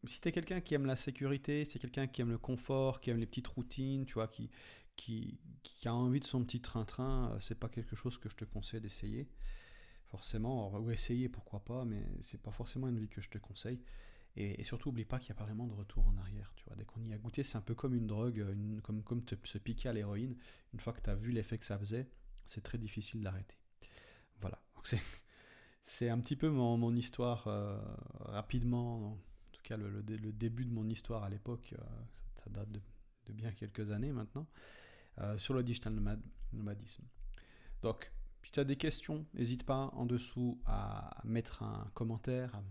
si 0.05 0.19
tu 0.19 0.29
es 0.29 0.31
quelqu'un 0.31 0.61
qui 0.61 0.73
aime 0.73 0.85
la 0.85 0.95
sécurité, 0.95 1.65
c'est 1.65 1.79
quelqu'un 1.79 2.07
qui 2.07 2.21
aime 2.21 2.31
le 2.31 2.37
confort, 2.37 2.99
qui 2.99 3.11
aime 3.11 3.17
les 3.17 3.25
petites 3.25 3.47
routines, 3.47 4.05
tu 4.05 4.15
vois, 4.15 4.27
qui, 4.27 4.49
qui, 4.95 5.39
qui 5.63 5.87
a 5.87 5.93
envie 5.93 6.19
de 6.19 6.25
son 6.25 6.43
petit 6.43 6.61
train-train, 6.61 7.31
euh, 7.31 7.39
c'est 7.39 7.59
pas 7.59 7.69
quelque 7.69 7.95
chose 7.95 8.17
que 8.17 8.29
je 8.29 8.35
te 8.35 8.45
conseille 8.45 8.81
d'essayer 8.81 9.29
forcément, 10.15 10.71
ou 10.79 10.91
essayer, 10.91 11.27
pourquoi 11.29 11.59
pas, 11.59 11.83
mais 11.83 12.03
c'est 12.21 12.41
pas 12.41 12.51
forcément 12.51 12.87
une 12.87 12.99
vie 12.99 13.09
que 13.09 13.21
je 13.21 13.29
te 13.29 13.37
conseille. 13.37 13.81
Et, 14.37 14.63
surtout, 14.63 14.89
oublie 14.89 15.05
pas 15.05 15.17
qu'il 15.17 15.31
n'y 15.31 15.37
a 15.37 15.39
pas 15.39 15.45
vraiment 15.45 15.65
de 15.65 15.73
retour 15.73 16.05
en 16.07 16.17
arrière. 16.17 16.51
Tu 16.57 16.65
vois, 16.65 16.75
dès 16.75 16.83
qu'on 16.83 17.01
y 17.05 17.13
a 17.13 17.17
goûté, 17.17 17.43
c'est 17.43 17.57
un 17.57 17.61
peu 17.61 17.73
comme 17.73 17.95
une 17.95 18.07
drogue, 18.07 18.45
une, 18.51 18.81
comme, 18.81 19.01
comme 19.01 19.23
te, 19.23 19.35
se 19.45 19.57
piquer 19.57 19.89
à 19.89 19.93
l'héroïne. 19.93 20.35
Une 20.73 20.79
fois 20.81 20.91
que 20.91 20.99
tu 21.01 21.09
as 21.09 21.15
vu 21.15 21.31
l'effet 21.31 21.57
que 21.57 21.65
ça 21.65 21.79
faisait, 21.79 22.09
c'est 22.45 22.61
très 22.61 22.77
difficile 22.77 23.21
d'arrêter. 23.21 23.55
Voilà. 24.41 24.61
C'est, 24.83 24.99
c'est 25.83 26.09
un 26.09 26.19
petit 26.19 26.35
peu 26.35 26.49
mon, 26.49 26.77
mon 26.77 26.93
histoire 26.97 27.47
euh, 27.47 27.79
rapidement. 28.19 29.13
En 29.13 29.17
tout 29.53 29.61
cas, 29.63 29.77
le, 29.77 29.89
le, 29.89 30.31
début 30.33 30.65
de 30.65 30.71
mon 30.71 30.89
histoire 30.89 31.23
à 31.23 31.29
l'époque, 31.29 31.73
euh, 31.79 31.83
ça, 32.35 32.49
date 32.49 32.69
de, 32.71 32.81
bien 33.33 33.53
quelques 33.53 33.91
années 33.91 34.11
maintenant, 34.11 34.47
euh, 35.19 35.37
sur 35.37 35.53
le 35.53 35.63
digital 35.63 35.93
nomadisme. 36.53 37.03
Donc, 37.81 38.11
si 38.43 38.51
tu 38.51 38.59
as 38.59 38.63
des 38.63 38.75
questions, 38.75 39.25
n'hésite 39.33 39.63
pas 39.63 39.89
en 39.93 40.05
dessous 40.05 40.61
à 40.65 41.21
mettre 41.23 41.63
un 41.63 41.89
commentaire, 41.93 42.61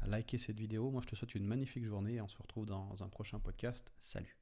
à 0.00 0.06
liker 0.06 0.38
cette 0.38 0.58
vidéo. 0.58 0.90
Moi, 0.90 1.02
je 1.02 1.08
te 1.08 1.16
souhaite 1.16 1.34
une 1.34 1.46
magnifique 1.46 1.84
journée 1.84 2.14
et 2.14 2.20
on 2.20 2.28
se 2.28 2.38
retrouve 2.38 2.66
dans 2.66 3.02
un 3.02 3.08
prochain 3.08 3.40
podcast. 3.40 3.92
Salut 3.98 4.37